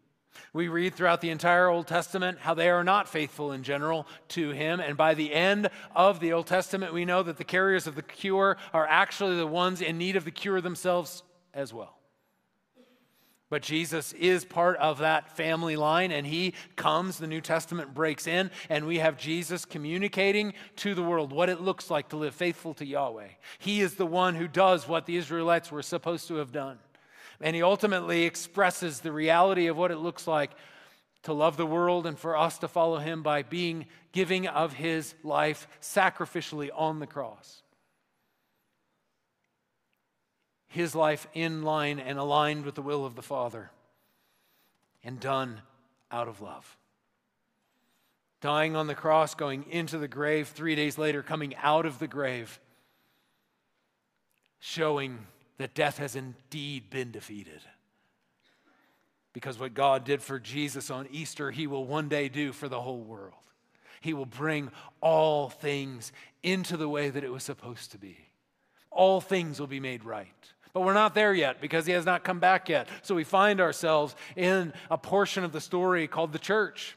We 0.55 0.69
read 0.69 0.95
throughout 0.95 1.23
the 1.23 1.31
entire 1.31 1.69
Old 1.69 1.87
Testament 1.87 2.39
how 2.41 2.53
they 2.53 2.69
are 2.69 2.85
not 2.85 3.09
faithful 3.09 3.53
in 3.53 3.63
general 3.63 4.07
to 4.29 4.51
him. 4.51 4.81
And 4.81 4.99
by 4.99 5.15
the 5.15 5.33
end 5.33 5.71
of 5.97 6.21
the 6.21 6.35
Old 6.35 6.47
Testament, 6.47 6.93
we 6.93 7.07
know 7.07 7.23
that 7.23 7.39
the 7.39 7.45
carriers 7.45 7.87
of 7.87 7.95
the 7.95 8.03
cure 8.03 8.59
are 8.75 8.87
actually 8.87 9.37
the 9.37 9.47
ones 9.47 9.81
in 9.81 9.97
need 9.97 10.15
of 10.17 10.25
the 10.25 10.31
cure 10.31 10.61
themselves 10.61 11.23
as 11.55 11.73
well. 11.73 11.97
But 13.49 13.63
Jesus 13.63 14.15
is 14.15 14.47
part 14.47 14.79
of 14.79 14.99
that 14.99 15.37
family 15.37 15.77
line, 15.77 16.11
and 16.11 16.27
he 16.27 16.55
comes, 16.75 17.19
the 17.19 17.27
New 17.27 17.43
Testament 17.43 17.93
breaks 17.93 18.27
in, 18.27 18.51
and 18.71 18.87
we 18.87 18.99
have 18.99 19.19
Jesus 19.19 19.67
communicating 19.67 20.55
to 20.77 20.95
the 20.95 21.03
world 21.03 21.33
what 21.35 21.51
it 21.51 21.61
looks 21.61 21.91
like 21.91 22.09
to 22.11 22.17
live 22.17 22.35
faithful 22.35 22.73
to 22.75 22.87
Yahweh. 22.87 23.29
He 23.59 23.83
is 23.83 23.97
the 23.97 24.07
one 24.07 24.37
who 24.37 24.49
does 24.49 24.89
what 24.89 25.05
the 25.05 25.17
Israelites 25.17 25.71
were 25.71 25.83
supposed 25.83 26.29
to 26.29 26.37
have 26.37 26.51
done. 26.51 26.79
And 27.41 27.57
he 27.57 27.63
ultimately 27.63 28.25
expresses 28.25 29.01
the 29.01 29.13
reality 29.13 29.67
of 29.67 29.77
what 29.77 29.91
it 29.91 29.99
looks 29.99 30.27
like 30.27 30.51
to 31.25 31.33
love 31.33 31.57
the 31.57 31.67
world 31.67 32.07
and 32.07 32.19
for 32.19 32.37
us 32.37 32.59
to 32.59 32.69
follow 32.69 32.99
him 32.99 33.23
by 33.23 33.43
being 33.43 33.87
giving 34.13 34.47
of 34.47 34.73
his 34.73 35.15
life 35.23 35.69
sacrificially 35.81 36.71
on 36.75 36.99
the 36.99 37.07
cross 37.07 37.63
his 40.73 40.95
life 40.95 41.27
in 41.35 41.63
line 41.63 41.99
and 41.99 42.19
aligned 42.19 42.65
with 42.65 42.75
the 42.75 42.83
will 42.83 43.05
of 43.05 43.15
the 43.15 43.23
Father, 43.23 43.71
and 45.05 45.21
done 45.21 45.61
out 46.11 46.29
of 46.29 46.41
love. 46.41 46.79
Dying 48.41 48.75
on 48.75 48.87
the 48.87 48.95
cross, 48.95 49.35
going 49.35 49.67
into 49.71 49.99
the 49.99 50.09
grave, 50.09 50.49
three 50.49 50.75
days 50.75 50.97
later, 50.97 51.23
coming 51.23 51.55
out 51.57 51.85
of 51.85 51.99
the 51.99 52.09
grave, 52.09 52.59
showing 54.61 55.27
that 55.59 55.75
death 55.75 55.99
has 55.99 56.17
indeed 56.17 56.91
been 56.91 57.11
defeated. 57.11 57.61
Because 59.33 59.59
what 59.59 59.75
God 59.75 60.05
did 60.05 60.23
for 60.23 60.39
Jesus 60.39 60.91
on 60.91 61.09
Easter, 61.11 61.51
he 61.51 61.67
will 61.67 61.87
one 61.87 62.09
day 62.09 62.29
do 62.29 62.53
for 62.53 62.69
the 62.69 62.81
whole 62.81 63.01
world. 63.01 63.35
He 64.01 64.15
will 64.15 64.27
bring 64.27 64.71
all 65.01 65.49
things 65.49 66.13
into 66.43 66.77
the 66.77 66.89
way 66.89 67.09
that 67.09 67.25
it 67.25 67.33
was 67.33 67.45
supposed 67.45 67.93
to 67.93 67.99
be. 67.99 68.19
All 68.91 69.21
things 69.21 69.59
will 69.59 69.69
be 69.69 69.81
made 69.81 70.05
right. 70.05 70.29
But 70.73 70.83
we're 70.83 70.93
not 70.95 71.15
there 71.15 71.35
yet 71.35 71.61
because 71.61 71.87
he 71.87 71.93
has 71.93 72.05
not 72.05 72.25
come 72.25 72.41
back 72.41 72.69
yet. 72.69 72.89
So 73.03 73.15
we 73.15 73.25
find 73.25 73.61
ourselves 73.61 74.17
in 74.37 74.73
a 74.91 74.99
portion 74.99 75.45
of 75.45 75.53
the 75.53 75.61
story 75.61 76.09
called 76.09 76.33
the 76.33 76.39
church, 76.39 76.97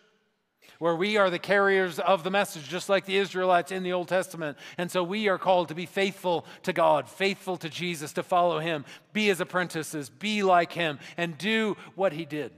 where 0.80 0.96
we 0.96 1.18
are 1.18 1.30
the 1.30 1.40
carriers 1.40 2.00
of 2.00 2.24
the 2.24 2.32
message, 2.32 2.68
just 2.68 2.90
like 2.90 3.06
the 3.06 3.18
Israelites 3.18 3.72
in 3.72 3.84
the 3.84 3.94
Old 3.94 4.08
Testament. 4.08 4.58
And 4.78 4.92
so 4.92 5.04
we 5.04 5.28
are 5.28 5.38
called 5.38 5.70
to 5.70 5.76
be 5.76 5.86
faithful 5.86 6.46
to 6.64 6.74
God, 6.74 7.08
faithful 7.10 7.58
to 7.58 7.70
Jesus, 7.70 8.14
to 8.14 8.24
follow 8.24 8.60
him, 8.60 8.86
be 9.14 9.28
his 9.28 9.40
apprentices, 9.40 10.10
be 10.10 10.44
like 10.44 10.72
him, 10.72 11.00
and 11.18 11.38
do 11.38 11.78
what 11.96 12.14
he 12.14 12.26
did. 12.26 12.52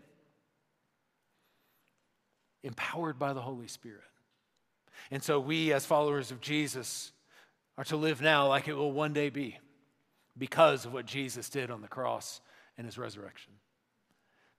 Empowered 2.63 3.19
by 3.19 3.33
the 3.33 3.41
Holy 3.41 3.67
Spirit. 3.67 4.01
And 5.11 5.23
so 5.23 5.39
we, 5.39 5.71
as 5.73 5.85
followers 5.85 6.31
of 6.31 6.41
Jesus, 6.41 7.11
are 7.77 7.83
to 7.85 7.97
live 7.97 8.21
now 8.21 8.47
like 8.47 8.67
it 8.67 8.73
will 8.73 8.91
one 8.91 9.13
day 9.13 9.29
be 9.29 9.57
because 10.37 10.85
of 10.85 10.93
what 10.93 11.05
Jesus 11.05 11.49
did 11.49 11.71
on 11.71 11.81
the 11.81 11.87
cross 11.87 12.41
and 12.77 12.85
his 12.85 12.97
resurrection. 12.97 13.53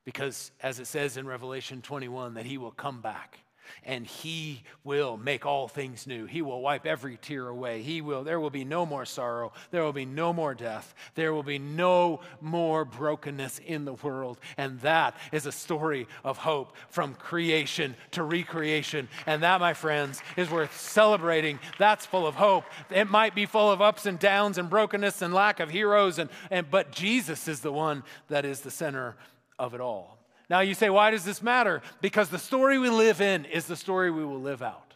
Because, 0.04 0.52
as 0.62 0.78
it 0.78 0.86
says 0.86 1.16
in 1.16 1.26
Revelation 1.26 1.82
21, 1.82 2.34
that 2.34 2.46
he 2.46 2.56
will 2.56 2.70
come 2.70 3.00
back 3.00 3.40
and 3.84 4.06
he 4.06 4.62
will 4.84 5.16
make 5.16 5.46
all 5.46 5.68
things 5.68 6.06
new. 6.06 6.26
He 6.26 6.42
will 6.42 6.60
wipe 6.60 6.86
every 6.86 7.16
tear 7.16 7.48
away. 7.48 7.82
He 7.82 8.00
will 8.00 8.24
there 8.24 8.40
will 8.40 8.50
be 8.50 8.64
no 8.64 8.86
more 8.86 9.04
sorrow. 9.04 9.52
There 9.70 9.82
will 9.82 9.92
be 9.92 10.04
no 10.04 10.32
more 10.32 10.54
death. 10.54 10.94
There 11.14 11.32
will 11.32 11.42
be 11.42 11.58
no 11.58 12.20
more 12.40 12.84
brokenness 12.84 13.60
in 13.60 13.84
the 13.84 13.94
world. 13.94 14.38
And 14.56 14.80
that 14.80 15.16
is 15.32 15.46
a 15.46 15.52
story 15.52 16.06
of 16.24 16.38
hope 16.38 16.74
from 16.88 17.14
creation 17.14 17.96
to 18.12 18.22
recreation. 18.22 19.08
And 19.26 19.42
that, 19.42 19.60
my 19.60 19.74
friends, 19.74 20.20
is 20.36 20.50
worth 20.50 20.78
celebrating. 20.78 21.58
That's 21.78 22.06
full 22.06 22.26
of 22.26 22.34
hope. 22.34 22.64
It 22.90 23.08
might 23.10 23.34
be 23.34 23.46
full 23.46 23.70
of 23.70 23.80
ups 23.80 24.06
and 24.06 24.18
downs 24.18 24.58
and 24.58 24.70
brokenness 24.70 25.22
and 25.22 25.34
lack 25.34 25.60
of 25.60 25.70
heroes 25.70 26.18
and, 26.18 26.30
and 26.50 26.70
but 26.70 26.92
Jesus 26.92 27.48
is 27.48 27.60
the 27.60 27.72
one 27.72 28.02
that 28.28 28.44
is 28.44 28.60
the 28.60 28.70
center 28.70 29.16
of 29.58 29.74
it 29.74 29.80
all. 29.80 30.17
Now 30.50 30.60
you 30.60 30.74
say, 30.74 30.88
why 30.88 31.10
does 31.10 31.24
this 31.24 31.42
matter? 31.42 31.82
Because 32.00 32.30
the 32.30 32.38
story 32.38 32.78
we 32.78 32.88
live 32.88 33.20
in 33.20 33.44
is 33.44 33.66
the 33.66 33.76
story 33.76 34.10
we 34.10 34.24
will 34.24 34.40
live 34.40 34.62
out. 34.62 34.94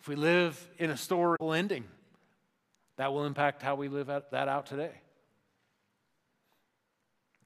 If 0.00 0.08
we 0.08 0.14
live 0.14 0.68
in 0.78 0.90
a 0.90 0.96
story 0.96 1.38
ending, 1.40 1.84
that 2.96 3.12
will 3.12 3.24
impact 3.24 3.62
how 3.62 3.74
we 3.74 3.88
live 3.88 4.08
that 4.08 4.48
out 4.48 4.66
today. 4.66 4.92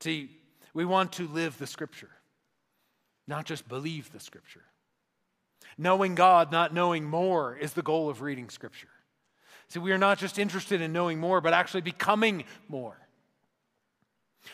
See, 0.01 0.31
we 0.75 0.85
want 0.85 1.13
to 1.13 1.29
live 1.29 1.57
the 1.59 1.67
scripture, 1.67 2.11
not 3.29 3.45
just 3.45 3.69
believe 3.69 4.11
the 4.13 4.21
scripture. 4.21 4.65
Knowing 5.79 6.15
God, 6.15 6.51
not 6.51 6.75
knowing 6.75 7.05
more, 7.05 7.57
is 7.57 7.75
the 7.75 7.83
goal 7.83 8.09
of 8.09 8.21
reading 8.21 8.49
scripture. 8.51 8.89
See, 9.69 9.79
we 9.79 9.93
are 9.93 9.99
not 9.99 10.19
just 10.19 10.39
interested 10.39 10.81
in 10.81 10.93
knowing 10.93 11.21
more, 11.21 11.41
but 11.41 11.53
actually 11.53 11.83
becoming 11.83 12.45
more. 12.69 12.99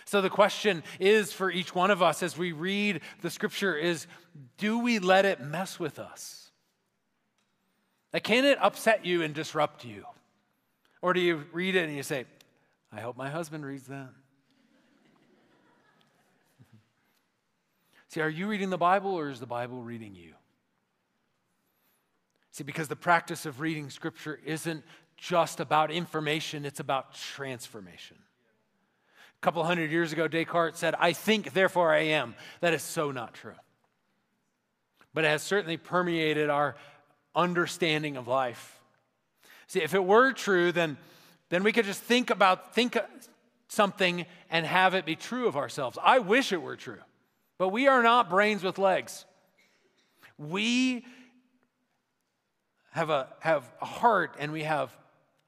So 0.04 0.20
the 0.20 0.30
question 0.30 0.82
is 1.00 1.32
for 1.32 1.50
each 1.50 1.74
one 1.74 1.90
of 1.90 2.02
us 2.02 2.22
as 2.22 2.36
we 2.36 2.52
read 2.52 3.00
the 3.22 3.30
scripture 3.30 3.76
is 3.76 4.06
do 4.56 4.78
we 4.78 4.98
let 4.98 5.24
it 5.24 5.40
mess 5.40 5.78
with 5.78 5.98
us? 5.98 6.50
Like, 8.12 8.24
can 8.24 8.44
it 8.44 8.58
upset 8.60 9.04
you 9.04 9.22
and 9.22 9.34
disrupt 9.34 9.84
you? 9.84 10.04
Or 11.02 11.12
do 11.12 11.20
you 11.20 11.44
read 11.52 11.76
it 11.76 11.86
and 11.86 11.96
you 11.96 12.02
say, 12.02 12.24
I 12.92 13.00
hope 13.00 13.16
my 13.16 13.28
husband 13.28 13.64
reads 13.64 13.86
that? 13.86 14.08
See, 18.08 18.20
are 18.22 18.28
you 18.28 18.46
reading 18.46 18.70
the 18.70 18.78
Bible 18.78 19.10
or 19.10 19.28
is 19.28 19.40
the 19.40 19.46
Bible 19.46 19.82
reading 19.82 20.14
you? 20.14 20.32
See, 22.52 22.64
because 22.64 22.88
the 22.88 22.96
practice 22.96 23.44
of 23.44 23.60
reading 23.60 23.90
Scripture 23.90 24.40
isn't 24.44 24.82
just 25.16 25.60
about 25.60 25.90
information, 25.90 26.64
it's 26.64 26.80
about 26.80 27.14
transformation. 27.14 28.16
A 29.40 29.44
couple 29.44 29.62
hundred 29.62 29.92
years 29.92 30.12
ago, 30.12 30.26
Descartes 30.26 30.78
said, 30.78 30.96
I 30.98 31.12
think, 31.12 31.52
therefore 31.52 31.92
I 31.92 32.00
am. 32.00 32.34
That 32.60 32.74
is 32.74 32.82
so 32.82 33.12
not 33.12 33.34
true. 33.34 33.54
But 35.14 35.24
it 35.24 35.28
has 35.28 35.42
certainly 35.42 35.76
permeated 35.76 36.50
our 36.50 36.74
understanding 37.36 38.16
of 38.16 38.26
life. 38.26 38.80
See, 39.68 39.80
if 39.80 39.94
it 39.94 40.04
were 40.04 40.32
true, 40.32 40.72
then, 40.72 40.96
then 41.50 41.62
we 41.62 41.72
could 41.72 41.84
just 41.84 42.02
think 42.02 42.30
about 42.30 42.74
think 42.74 42.98
something 43.68 44.26
and 44.50 44.66
have 44.66 44.94
it 44.94 45.06
be 45.06 45.14
true 45.14 45.46
of 45.46 45.56
ourselves. 45.56 45.98
I 46.02 46.18
wish 46.18 46.52
it 46.52 46.60
were 46.60 46.76
true. 46.76 47.00
But 47.58 47.68
we 47.68 47.86
are 47.86 48.02
not 48.02 48.30
brains 48.30 48.64
with 48.64 48.76
legs. 48.76 49.24
We 50.36 51.04
have 52.90 53.10
a, 53.10 53.28
have 53.40 53.70
a 53.80 53.84
heart 53.84 54.34
and 54.40 54.50
we 54.50 54.64
have 54.64 54.96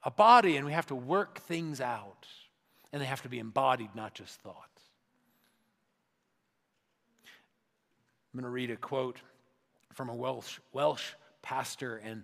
a 0.03 0.11
body 0.11 0.55
and 0.55 0.65
we 0.65 0.71
have 0.71 0.87
to 0.87 0.95
work 0.95 1.39
things 1.39 1.81
out 1.81 2.27
and 2.91 3.01
they 3.01 3.05
have 3.05 3.21
to 3.23 3.29
be 3.29 3.39
embodied, 3.39 3.89
not 3.95 4.13
just 4.13 4.39
thoughts. 4.41 4.81
I'm 8.33 8.39
going 8.39 8.43
to 8.45 8.49
read 8.49 8.71
a 8.71 8.77
quote 8.77 9.17
from 9.93 10.09
a 10.09 10.15
Welsh, 10.15 10.59
Welsh 10.71 11.11
pastor 11.41 11.97
and 11.97 12.23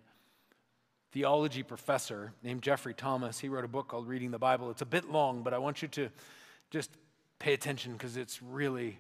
theology 1.12 1.64
professor 1.64 2.34
named 2.44 2.62
Geoffrey 2.62 2.94
Thomas. 2.94 3.40
He 3.40 3.50
wrote 3.50 3.66
a 3.66 3.70
book 3.70 3.90
called 3.90 4.08
Reading 4.08 4.32
the 4.32 4.40
Bible. 4.40 4.72
It's 4.72 4.82
a 4.82 4.86
bit 4.86 5.10
long, 5.10 5.44
but 5.44 5.54
I 5.54 5.58
want 5.58 5.82
you 5.82 5.88
to 5.90 6.10
just 6.70 6.92
pay 7.40 7.54
attention 7.54 7.94
because 7.94 8.18
it's 8.18 8.42
really 8.42 9.00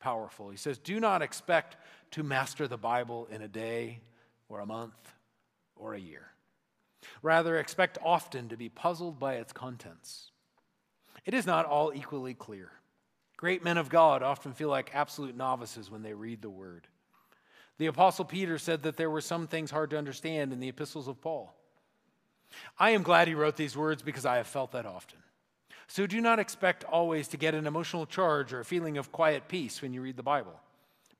powerful. 0.00 0.50
He 0.50 0.56
says, 0.56 0.78
Do 0.78 0.98
not 0.98 1.22
expect 1.22 1.76
to 2.12 2.22
master 2.22 2.66
the 2.66 2.76
Bible 2.76 3.28
in 3.30 3.42
a 3.42 3.48
day 3.48 4.00
or 4.48 4.60
a 4.60 4.66
month 4.66 4.94
or 5.76 5.94
a 5.94 6.00
year. 6.00 6.26
Rather, 7.22 7.56
expect 7.56 7.98
often 8.04 8.48
to 8.48 8.56
be 8.56 8.68
puzzled 8.68 9.20
by 9.20 9.34
its 9.34 9.52
contents 9.52 10.32
it 11.28 11.34
is 11.34 11.44
not 11.44 11.66
all 11.66 11.92
equally 11.94 12.32
clear. 12.32 12.70
Great 13.36 13.62
men 13.62 13.76
of 13.76 13.90
God 13.90 14.22
often 14.22 14.54
feel 14.54 14.70
like 14.70 14.94
absolute 14.94 15.36
novices 15.36 15.90
when 15.90 16.00
they 16.00 16.14
read 16.14 16.40
the 16.40 16.48
word. 16.48 16.86
The 17.76 17.84
Apostle 17.84 18.24
Peter 18.24 18.56
said 18.56 18.84
that 18.84 18.96
there 18.96 19.10
were 19.10 19.20
some 19.20 19.46
things 19.46 19.70
hard 19.70 19.90
to 19.90 19.98
understand 19.98 20.54
in 20.54 20.58
the 20.58 20.70
epistles 20.70 21.06
of 21.06 21.20
Paul. 21.20 21.54
I 22.78 22.92
am 22.92 23.02
glad 23.02 23.28
he 23.28 23.34
wrote 23.34 23.56
these 23.56 23.76
words 23.76 24.00
because 24.00 24.24
I 24.24 24.36
have 24.36 24.46
felt 24.46 24.72
that 24.72 24.86
often. 24.86 25.18
So 25.86 26.06
do 26.06 26.18
not 26.22 26.38
expect 26.38 26.84
always 26.84 27.28
to 27.28 27.36
get 27.36 27.54
an 27.54 27.66
emotional 27.66 28.06
charge 28.06 28.54
or 28.54 28.60
a 28.60 28.64
feeling 28.64 28.96
of 28.96 29.12
quiet 29.12 29.48
peace 29.48 29.82
when 29.82 29.92
you 29.92 30.00
read 30.00 30.16
the 30.16 30.22
Bible. 30.22 30.58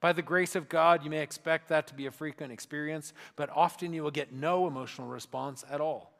By 0.00 0.14
the 0.14 0.22
grace 0.22 0.56
of 0.56 0.70
God, 0.70 1.04
you 1.04 1.10
may 1.10 1.20
expect 1.20 1.68
that 1.68 1.86
to 1.88 1.94
be 1.94 2.06
a 2.06 2.10
frequent 2.10 2.50
experience, 2.50 3.12
but 3.36 3.50
often 3.54 3.92
you 3.92 4.02
will 4.02 4.10
get 4.10 4.32
no 4.32 4.66
emotional 4.66 5.08
response 5.08 5.66
at 5.70 5.82
all. 5.82 6.17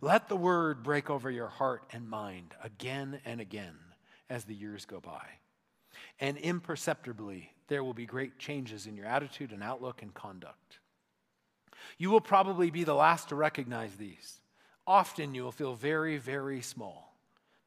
Let 0.00 0.28
the 0.28 0.36
word 0.36 0.82
break 0.82 1.10
over 1.10 1.30
your 1.30 1.48
heart 1.48 1.82
and 1.92 2.08
mind 2.08 2.54
again 2.62 3.20
and 3.24 3.40
again 3.40 3.76
as 4.30 4.44
the 4.44 4.54
years 4.54 4.84
go 4.84 5.00
by. 5.00 5.24
And 6.20 6.36
imperceptibly, 6.36 7.52
there 7.68 7.82
will 7.82 7.94
be 7.94 8.06
great 8.06 8.38
changes 8.38 8.86
in 8.86 8.96
your 8.96 9.06
attitude 9.06 9.52
and 9.52 9.62
outlook 9.62 10.02
and 10.02 10.14
conduct. 10.14 10.78
You 11.96 12.10
will 12.10 12.20
probably 12.20 12.70
be 12.70 12.84
the 12.84 12.94
last 12.94 13.30
to 13.30 13.34
recognize 13.34 13.94
these. 13.96 14.40
Often 14.86 15.34
you 15.34 15.42
will 15.42 15.52
feel 15.52 15.74
very, 15.74 16.16
very 16.16 16.60
small 16.60 17.16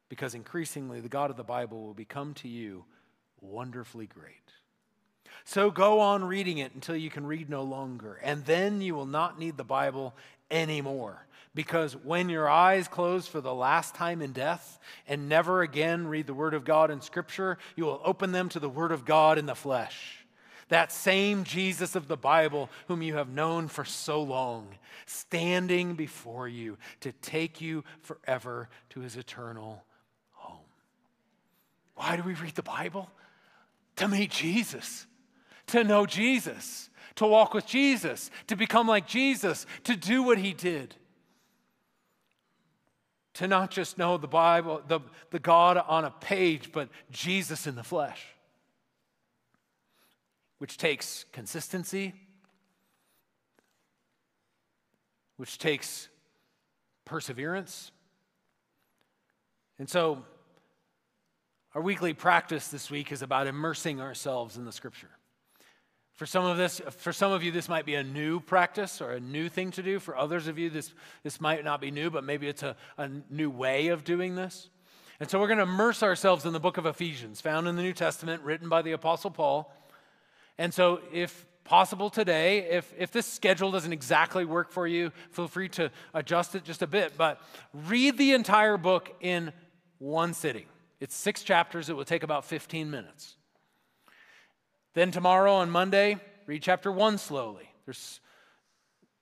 because 0.08 0.34
increasingly 0.34 1.00
the 1.00 1.08
God 1.08 1.30
of 1.30 1.36
the 1.36 1.44
Bible 1.44 1.82
will 1.82 1.94
become 1.94 2.34
to 2.34 2.48
you 2.48 2.84
wonderfully 3.40 4.06
great. 4.06 4.36
So 5.44 5.70
go 5.70 6.00
on 6.00 6.24
reading 6.24 6.58
it 6.58 6.74
until 6.74 6.96
you 6.96 7.10
can 7.10 7.26
read 7.26 7.50
no 7.50 7.62
longer, 7.62 8.20
and 8.22 8.44
then 8.44 8.80
you 8.80 8.94
will 8.94 9.06
not 9.06 9.38
need 9.38 9.56
the 9.56 9.64
Bible 9.64 10.14
anymore. 10.50 11.26
Because 11.54 11.94
when 11.94 12.30
your 12.30 12.48
eyes 12.48 12.88
close 12.88 13.26
for 13.26 13.40
the 13.40 13.54
last 13.54 13.94
time 13.94 14.22
in 14.22 14.32
death 14.32 14.78
and 15.06 15.28
never 15.28 15.60
again 15.60 16.06
read 16.06 16.26
the 16.26 16.34
Word 16.34 16.54
of 16.54 16.64
God 16.64 16.90
in 16.90 17.02
Scripture, 17.02 17.58
you 17.76 17.84
will 17.84 18.00
open 18.04 18.32
them 18.32 18.48
to 18.50 18.60
the 18.60 18.70
Word 18.70 18.90
of 18.90 19.04
God 19.04 19.36
in 19.36 19.44
the 19.44 19.54
flesh. 19.54 20.24
That 20.68 20.90
same 20.90 21.44
Jesus 21.44 21.94
of 21.94 22.08
the 22.08 22.16
Bible, 22.16 22.70
whom 22.88 23.02
you 23.02 23.16
have 23.16 23.28
known 23.28 23.68
for 23.68 23.84
so 23.84 24.22
long, 24.22 24.68
standing 25.04 25.94
before 25.94 26.48
you 26.48 26.78
to 27.00 27.12
take 27.12 27.60
you 27.60 27.84
forever 28.00 28.70
to 28.90 29.00
his 29.00 29.16
eternal 29.16 29.84
home. 30.30 30.64
Why 31.96 32.16
do 32.16 32.22
we 32.22 32.32
read 32.32 32.54
the 32.54 32.62
Bible? 32.62 33.10
To 33.96 34.08
meet 34.08 34.30
Jesus, 34.30 35.06
to 35.66 35.84
know 35.84 36.06
Jesus, 36.06 36.88
to 37.16 37.26
walk 37.26 37.52
with 37.52 37.66
Jesus, 37.66 38.30
to 38.46 38.56
become 38.56 38.88
like 38.88 39.06
Jesus, 39.06 39.66
to 39.84 39.94
do 39.94 40.22
what 40.22 40.38
he 40.38 40.54
did 40.54 40.96
to 43.34 43.48
not 43.48 43.70
just 43.70 43.96
know 43.98 44.18
the 44.18 44.28
Bible, 44.28 44.82
the, 44.86 45.00
the 45.30 45.38
God 45.38 45.78
on 45.78 46.04
a 46.04 46.10
page, 46.10 46.70
but 46.72 46.88
Jesus 47.10 47.66
in 47.66 47.74
the 47.74 47.82
flesh, 47.82 48.24
which 50.58 50.76
takes 50.76 51.24
consistency, 51.32 52.12
which 55.36 55.58
takes 55.58 56.08
perseverance. 57.04 57.90
And 59.78 59.88
so, 59.88 60.24
our 61.74 61.80
weekly 61.80 62.12
practice 62.12 62.68
this 62.68 62.90
week 62.90 63.12
is 63.12 63.22
about 63.22 63.46
immersing 63.46 64.00
ourselves 64.00 64.58
in 64.58 64.66
the 64.66 64.72
scripture. 64.72 65.08
For 66.22 66.26
some 66.26 66.44
of 66.44 66.56
this, 66.56 66.80
for 66.98 67.12
some 67.12 67.32
of 67.32 67.42
you, 67.42 67.50
this 67.50 67.68
might 67.68 67.84
be 67.84 67.96
a 67.96 68.04
new 68.04 68.38
practice 68.38 69.00
or 69.00 69.10
a 69.10 69.18
new 69.18 69.48
thing 69.48 69.72
to 69.72 69.82
do. 69.82 69.98
For 69.98 70.16
others 70.16 70.46
of 70.46 70.56
you, 70.56 70.70
this, 70.70 70.94
this 71.24 71.40
might 71.40 71.64
not 71.64 71.80
be 71.80 71.90
new, 71.90 72.10
but 72.10 72.22
maybe 72.22 72.46
it's 72.46 72.62
a, 72.62 72.76
a 72.96 73.10
new 73.28 73.50
way 73.50 73.88
of 73.88 74.04
doing 74.04 74.36
this. 74.36 74.68
And 75.18 75.28
so 75.28 75.40
we're 75.40 75.48
going 75.48 75.56
to 75.56 75.64
immerse 75.64 76.00
ourselves 76.00 76.46
in 76.46 76.52
the 76.52 76.60
book 76.60 76.76
of 76.76 76.86
Ephesians, 76.86 77.40
found 77.40 77.66
in 77.66 77.74
the 77.74 77.82
New 77.82 77.92
Testament, 77.92 78.40
written 78.44 78.68
by 78.68 78.82
the 78.82 78.92
Apostle 78.92 79.32
Paul. 79.32 79.74
And 80.58 80.72
so, 80.72 81.00
if 81.12 81.44
possible 81.64 82.08
today, 82.08 82.70
if, 82.70 82.94
if 82.96 83.10
this 83.10 83.26
schedule 83.26 83.72
doesn't 83.72 83.92
exactly 83.92 84.44
work 84.44 84.70
for 84.70 84.86
you, 84.86 85.10
feel 85.32 85.48
free 85.48 85.70
to 85.70 85.90
adjust 86.14 86.54
it 86.54 86.62
just 86.62 86.82
a 86.82 86.86
bit. 86.86 87.14
But 87.16 87.40
read 87.74 88.16
the 88.16 88.34
entire 88.34 88.76
book 88.76 89.12
in 89.20 89.52
one 89.98 90.34
sitting. 90.34 90.66
It's 91.00 91.16
six 91.16 91.42
chapters, 91.42 91.90
it 91.90 91.96
will 91.96 92.04
take 92.04 92.22
about 92.22 92.44
15 92.44 92.88
minutes. 92.92 93.34
Then 94.94 95.10
tomorrow 95.10 95.54
on 95.54 95.70
Monday, 95.70 96.18
read 96.46 96.62
chapter 96.62 96.92
1 96.92 97.18
slowly. 97.18 97.70
There's 97.86 98.20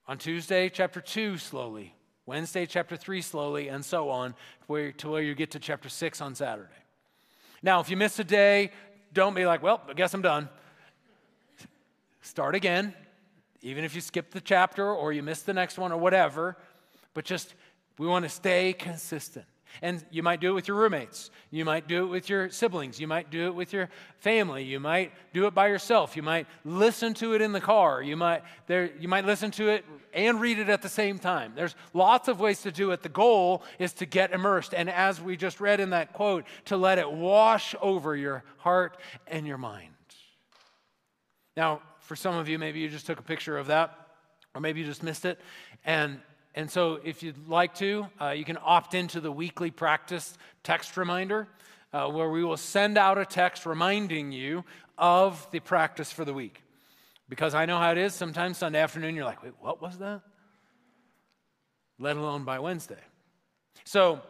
on 0.07 0.17
Tuesday, 0.17 0.67
chapter 0.67 0.99
2 0.99 1.37
slowly. 1.37 1.95
Wednesday, 2.25 2.65
chapter 2.65 2.97
3 2.97 3.21
slowly, 3.21 3.69
and 3.69 3.83
so 3.83 4.09
on, 4.09 4.35
where, 4.67 4.91
to 4.93 5.09
where 5.09 5.21
you 5.21 5.33
get 5.33 5.51
to 5.51 5.59
chapter 5.59 5.87
6 5.87 6.21
on 6.21 6.35
Saturday. 6.35 6.69
Now, 7.63 7.79
if 7.79 7.89
you 7.89 7.97
miss 7.97 8.19
a 8.19 8.23
day, 8.23 8.71
don't 9.13 9.33
be 9.33 9.45
like, 9.45 9.63
well, 9.63 9.81
I 9.87 9.93
guess 9.93 10.13
I'm 10.13 10.21
done. 10.21 10.49
Start 12.21 12.55
again, 12.55 12.93
even 13.61 13.83
if 13.83 13.95
you 13.95 14.01
skip 14.01 14.31
the 14.31 14.41
chapter 14.41 14.93
or 14.93 15.13
you 15.13 15.23
miss 15.23 15.41
the 15.41 15.53
next 15.53 15.77
one 15.77 15.91
or 15.91 15.97
whatever, 15.97 16.57
but 17.13 17.25
just 17.25 17.53
we 17.97 18.07
want 18.07 18.23
to 18.23 18.29
stay 18.29 18.73
consistent. 18.73 19.45
And 19.81 20.03
you 20.11 20.23
might 20.23 20.39
do 20.39 20.51
it 20.51 20.53
with 20.53 20.67
your 20.67 20.77
roommates. 20.77 21.31
You 21.49 21.65
might 21.65 21.87
do 21.87 22.03
it 22.03 22.07
with 22.07 22.29
your 22.29 22.49
siblings. 22.49 22.99
You 22.99 23.07
might 23.07 23.29
do 23.29 23.47
it 23.47 23.55
with 23.55 23.73
your 23.73 23.89
family. 24.17 24.63
You 24.63 24.79
might 24.79 25.11
do 25.33 25.47
it 25.47 25.53
by 25.53 25.67
yourself. 25.67 26.15
You 26.15 26.23
might 26.23 26.47
listen 26.63 27.13
to 27.15 27.33
it 27.33 27.41
in 27.41 27.51
the 27.51 27.61
car. 27.61 28.01
You 28.01 28.15
might, 28.15 28.43
there, 28.67 28.91
you 28.99 29.07
might 29.07 29.25
listen 29.25 29.51
to 29.51 29.69
it 29.69 29.85
and 30.13 30.41
read 30.41 30.59
it 30.59 30.69
at 30.69 30.81
the 30.81 30.89
same 30.89 31.19
time. 31.19 31.53
There's 31.55 31.75
lots 31.93 32.27
of 32.27 32.39
ways 32.39 32.61
to 32.63 32.71
do 32.71 32.91
it. 32.91 33.01
The 33.01 33.09
goal 33.09 33.63
is 33.79 33.93
to 33.93 34.05
get 34.05 34.33
immersed. 34.33 34.73
And 34.73 34.89
as 34.89 35.21
we 35.21 35.37
just 35.37 35.59
read 35.59 35.79
in 35.79 35.91
that 35.91 36.13
quote, 36.13 36.45
to 36.65 36.77
let 36.77 36.99
it 36.99 37.11
wash 37.11 37.75
over 37.81 38.15
your 38.15 38.43
heart 38.57 38.97
and 39.27 39.47
your 39.47 39.57
mind. 39.57 39.93
Now, 41.57 41.81
for 41.99 42.15
some 42.15 42.35
of 42.35 42.49
you, 42.49 42.59
maybe 42.59 42.79
you 42.79 42.89
just 42.89 43.05
took 43.05 43.19
a 43.19 43.23
picture 43.23 43.57
of 43.57 43.67
that, 43.67 43.95
or 44.53 44.61
maybe 44.61 44.81
you 44.81 44.85
just 44.85 45.03
missed 45.03 45.25
it. 45.25 45.39
And 45.85 46.19
and 46.53 46.69
so, 46.69 46.99
if 47.03 47.23
you'd 47.23 47.47
like 47.47 47.75
to, 47.75 48.07
uh, 48.19 48.31
you 48.31 48.43
can 48.43 48.57
opt 48.61 48.93
into 48.93 49.21
the 49.21 49.31
weekly 49.31 49.71
practice 49.71 50.37
text 50.63 50.97
reminder, 50.97 51.47
uh, 51.93 52.09
where 52.09 52.29
we 52.29 52.43
will 52.43 52.57
send 52.57 52.97
out 52.97 53.17
a 53.17 53.25
text 53.25 53.65
reminding 53.65 54.33
you 54.33 54.65
of 54.97 55.47
the 55.51 55.59
practice 55.61 56.11
for 56.11 56.25
the 56.25 56.33
week. 56.33 56.61
Because 57.29 57.55
I 57.55 57.65
know 57.65 57.77
how 57.77 57.91
it 57.91 57.97
is. 57.97 58.13
Sometimes 58.13 58.57
Sunday 58.57 58.79
afternoon, 58.79 59.15
you're 59.15 59.23
like, 59.23 59.41
wait, 59.41 59.53
what 59.61 59.81
was 59.81 59.97
that? 59.99 60.21
Let 61.97 62.17
alone 62.17 62.43
by 62.43 62.59
Wednesday. 62.59 62.99
So, 63.85 64.21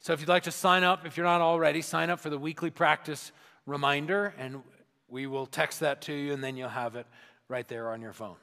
so 0.00 0.12
if 0.12 0.20
you'd 0.20 0.28
like 0.28 0.42
to 0.42 0.52
sign 0.52 0.84
up, 0.84 1.06
if 1.06 1.16
you're 1.16 1.24
not 1.24 1.40
already, 1.40 1.80
sign 1.80 2.10
up 2.10 2.20
for 2.20 2.28
the 2.28 2.38
weekly 2.38 2.70
practice 2.70 3.32
reminder, 3.64 4.34
and 4.36 4.62
we 5.08 5.26
will 5.26 5.46
text 5.46 5.80
that 5.80 6.02
to 6.02 6.12
you, 6.12 6.34
and 6.34 6.44
then 6.44 6.58
you'll 6.58 6.68
have 6.68 6.96
it 6.96 7.06
right 7.48 7.66
there 7.66 7.90
on 7.90 8.02
your 8.02 8.12
phone. 8.12 8.36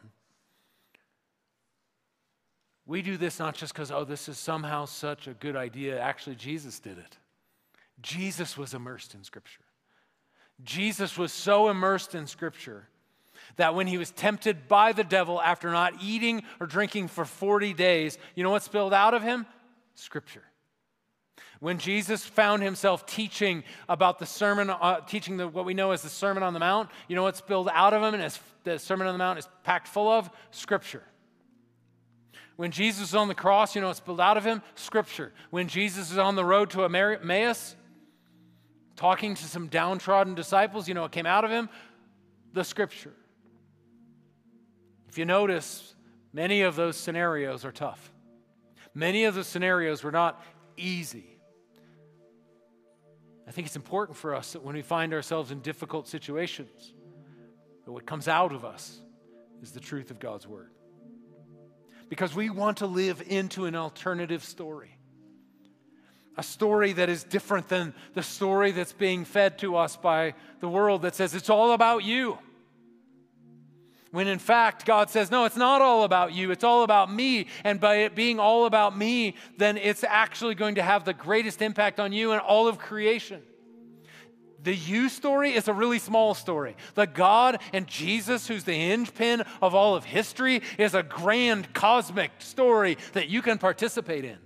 We 2.88 3.02
do 3.02 3.17
this 3.17 3.39
not 3.39 3.56
just 3.56 3.74
because, 3.74 3.91
oh, 3.91 4.04
this 4.04 4.30
is 4.30 4.38
somehow 4.38 4.86
such 4.86 5.28
a 5.28 5.34
good 5.34 5.56
idea. 5.56 6.00
Actually, 6.00 6.36
Jesus 6.36 6.80
did 6.80 6.98
it. 6.98 7.17
Jesus 8.02 8.58
was 8.58 8.74
immersed 8.74 9.15
in 9.15 9.24
Scripture. 9.24 9.63
Jesus 10.63 11.17
was 11.17 11.32
so 11.32 11.69
immersed 11.69 12.15
in 12.15 12.28
Scripture 12.28 12.88
that 13.58 13.76
when 13.76 13.88
he 13.88 13.98
was 13.98 14.12
tempted 14.12 14.67
by 14.67 14.91
the 14.91 15.04
devil 15.04 15.41
after 15.41 15.71
not 15.71 15.93
eating 16.02 16.43
or 16.60 16.67
drinking 16.67 17.08
for 17.08 17.26
40 17.26 17.74
days, 17.74 18.17
you 18.36 18.43
know 18.43 18.50
what 18.50 18.63
spilled 18.63 18.93
out 18.93 19.13
of 19.13 19.24
him? 19.24 19.45
Scripture. 19.95 20.43
When 21.60 21.78
Jesus 21.78 22.24
found 22.24 22.62
himself 22.62 23.06
teaching 23.06 23.63
about 23.88 24.19
the 24.19 24.26
Sermon, 24.26 24.69
uh, 24.69 25.00
teaching 25.02 25.38
the, 25.38 25.48
what 25.48 25.65
we 25.65 25.74
know 25.74 25.91
as 25.91 26.02
the 26.02 26.10
Sermon 26.10 26.43
on 26.43 26.54
the 26.54 26.60
Mount, 26.60 26.89
you 27.08 27.15
know 27.15 27.24
what 27.24 27.38
spilled 27.38 27.69
out 27.74 27.93
of 27.93 28.04
him 28.04 28.19
and 28.19 28.39
the 28.63 28.78
Sermon 28.78 29.08
on 29.08 29.13
the 29.13 29.19
Mount 29.19 29.39
is 29.39 29.48
packed 29.63 29.88
full 29.88 30.10
of? 30.10 30.30
Scripture. 30.52 31.04
When 32.56 32.72
Jesus 32.72 33.10
is 33.10 33.15
on 33.15 33.28
the 33.28 33.36
cross, 33.36 33.76
you 33.76 33.82
know 33.82 33.89
it's 33.89 33.98
spilled 33.98 34.22
out 34.22 34.38
of 34.38 34.46
him? 34.46 34.62
Scripture. 34.76 35.34
When 35.50 35.68
Jesus 35.68 36.12
is 36.12 36.18
on 36.18 36.36
the 36.36 36.46
road 36.46 36.70
to 36.72 36.86
Emmaus, 36.86 37.76
talking 38.96 39.36
to 39.36 39.44
some 39.44 39.68
downtrodden 39.68 40.36
disciples, 40.36 40.88
you 40.88 40.94
know 40.94 41.04
it 41.06 41.12
came 41.12 41.26
out 41.26 41.44
of 41.44 41.52
him? 41.52 41.70
The 42.54 42.63
Scripture. 42.63 43.13
If 45.10 45.18
you 45.18 45.26
notice, 45.26 45.96
many 46.32 46.62
of 46.62 46.76
those 46.76 46.96
scenarios 46.96 47.65
are 47.65 47.74
tough. 47.74 48.12
Many 48.94 49.26
of 49.26 49.36
the 49.36 49.44
scenarios 49.44 50.04
were 50.04 50.12
not 50.12 50.41
easy. 50.78 51.38
I 53.48 53.52
think 53.52 53.68
it's 53.68 53.76
important 53.76 54.18
for 54.18 54.34
us 54.34 54.54
that 54.54 54.63
when 54.63 54.76
we 54.76 54.82
find 54.82 55.13
ourselves 55.13 55.52
in 55.52 55.60
difficult 55.60 56.08
situations, 56.08 56.94
that 57.84 57.91
what 57.91 58.06
comes 58.06 58.30
out 58.30 58.54
of 58.54 58.63
us 58.63 59.00
is 59.62 59.72
the 59.72 59.82
truth 59.82 60.10
of 60.10 60.20
God's 60.20 60.48
Word 60.48 60.74
because 62.15 62.34
we 62.34 62.49
want 62.49 62.78
to 62.78 62.86
live 62.86 63.21
into 63.28 63.65
an 63.65 63.75
alternative 63.75 64.41
story. 64.41 64.97
A 66.38 66.43
story 66.43 66.93
that 66.93 67.10
is 67.10 67.25
different 67.25 67.67
than 67.67 67.93
the 68.13 68.23
story 68.23 68.71
that's 68.71 68.93
being 68.93 69.25
fed 69.25 69.58
to 69.60 69.76
us 69.76 69.97
by 69.97 70.34
the 70.61 70.70
world 70.70 71.01
that 71.01 71.13
says 71.13 71.36
it's 71.36 71.49
all 71.49 71.74
about 71.74 72.05
you. 72.05 72.38
When 74.11 74.30
in 74.30 74.39
fact, 74.39 74.86
God 74.86 75.09
says, 75.09 75.30
no, 75.30 75.43
it's 75.43 75.57
not 75.57 75.82
all 75.82 76.05
about 76.05 76.32
you, 76.32 76.51
it's 76.51 76.63
all 76.63 76.84
about 76.84 77.11
me. 77.11 77.47
And 77.66 77.82
by 77.82 77.97
it 77.97 78.16
being 78.16 78.39
all 78.39 78.66
about 78.66 78.97
me, 78.97 79.36
then 79.57 79.76
it's 79.76 80.05
actually 80.05 80.55
going 80.55 80.76
to 80.76 80.84
have 80.84 81.03
the 81.03 81.13
greatest 81.13 81.61
impact 81.61 81.99
on 81.99 82.13
you 82.13 82.32
and 82.32 82.39
all 82.39 82.70
of 82.70 82.78
creation. 82.78 83.41
The 84.66 84.76
you 84.76 85.09
story 85.09 85.53
is 85.53 85.68
a 85.68 85.74
really 85.74 85.99
small 85.99 86.34
story. 86.34 86.76
The 86.95 87.05
God 87.05 87.61
and 87.72 87.86
Jesus, 87.86 88.47
who's 88.47 88.63
the 88.63 88.74
hinge 88.74 89.13
pin 89.13 89.43
of 89.61 89.76
all 89.76 89.95
of 89.95 90.05
history, 90.05 90.63
is 90.80 90.95
a 90.95 91.03
grand 91.03 91.72
cosmic 91.76 92.32
story 92.39 92.97
that 93.13 93.30
you 93.30 93.43
can 93.43 93.59
participate 93.59 94.26
in. 94.26 94.39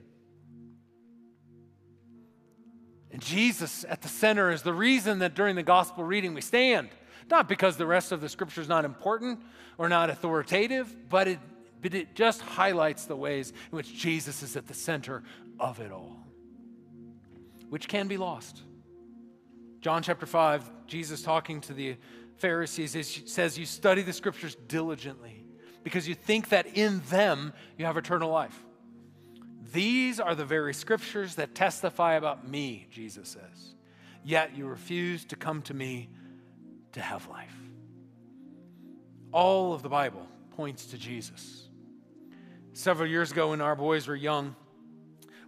And 3.12 3.22
Jesus 3.22 3.86
at 3.88 4.02
the 4.02 4.10
center 4.10 4.52
is 4.52 4.62
the 4.62 4.74
reason 4.74 5.20
that 5.20 5.36
during 5.36 5.56
the 5.56 5.64
gospel 5.64 6.04
reading 6.04 6.34
we 6.34 6.42
stand. 6.42 6.90
Not 7.30 7.48
because 7.48 7.78
the 7.78 7.88
rest 7.88 8.12
of 8.12 8.20
the 8.20 8.28
scripture 8.28 8.60
is 8.60 8.68
not 8.68 8.84
important 8.84 9.40
or 9.78 9.88
not 9.88 10.10
authoritative, 10.10 10.94
but 11.08 11.30
it, 11.30 11.40
but 11.82 11.94
it 11.94 12.14
just 12.14 12.42
highlights 12.42 13.06
the 13.06 13.16
ways 13.16 13.52
in 13.72 13.78
which 13.78 13.98
Jesus 13.98 14.44
is 14.44 14.58
at 14.58 14.68
the 14.68 14.74
center 14.74 15.24
of 15.62 15.80
it 15.80 15.94
all, 15.94 16.18
which 17.70 17.88
can 17.88 18.10
be 18.10 18.18
lost. 18.18 18.64
John 19.82 20.04
chapter 20.04 20.26
5, 20.26 20.88
Jesus 20.88 21.22
talking 21.22 21.62
to 21.62 21.74
the 21.74 21.96
Pharisees 22.38 23.24
says, 23.26 23.58
You 23.58 23.66
study 23.66 24.02
the 24.02 24.14
scriptures 24.14 24.56
diligently 24.68 25.46
because 25.84 26.08
you 26.08 26.16
think 26.16 26.50
that 26.50 26.78
in 26.78 27.02
them 27.10 27.54
you 27.78 27.86
have 27.86 27.98
eternal 27.98 28.30
life. 28.30 28.58
These 29.72 30.20
are 30.20 30.36
the 30.36 30.46
very 30.46 30.74
scriptures 30.74 31.36
that 31.36 31.56
testify 31.56 32.16
about 32.16 32.48
me, 32.48 32.88
Jesus 32.92 33.30
says. 33.30 33.76
Yet 34.24 34.58
you 34.58 34.66
refuse 34.66 35.26
to 35.26 35.36
come 35.36 35.62
to 35.64 35.74
me 35.74 36.10
to 36.94 37.02
have 37.02 37.28
life. 37.30 37.56
All 39.32 39.74
of 39.74 39.84
the 39.84 39.90
Bible 39.90 40.26
points 40.56 40.88
to 40.88 40.98
Jesus. 40.98 41.68
Several 42.74 43.08
years 43.08 43.32
ago, 43.32 43.52
when 43.52 43.62
our 43.62 43.76
boys 43.76 44.08
were 44.08 44.16
young, 44.16 44.56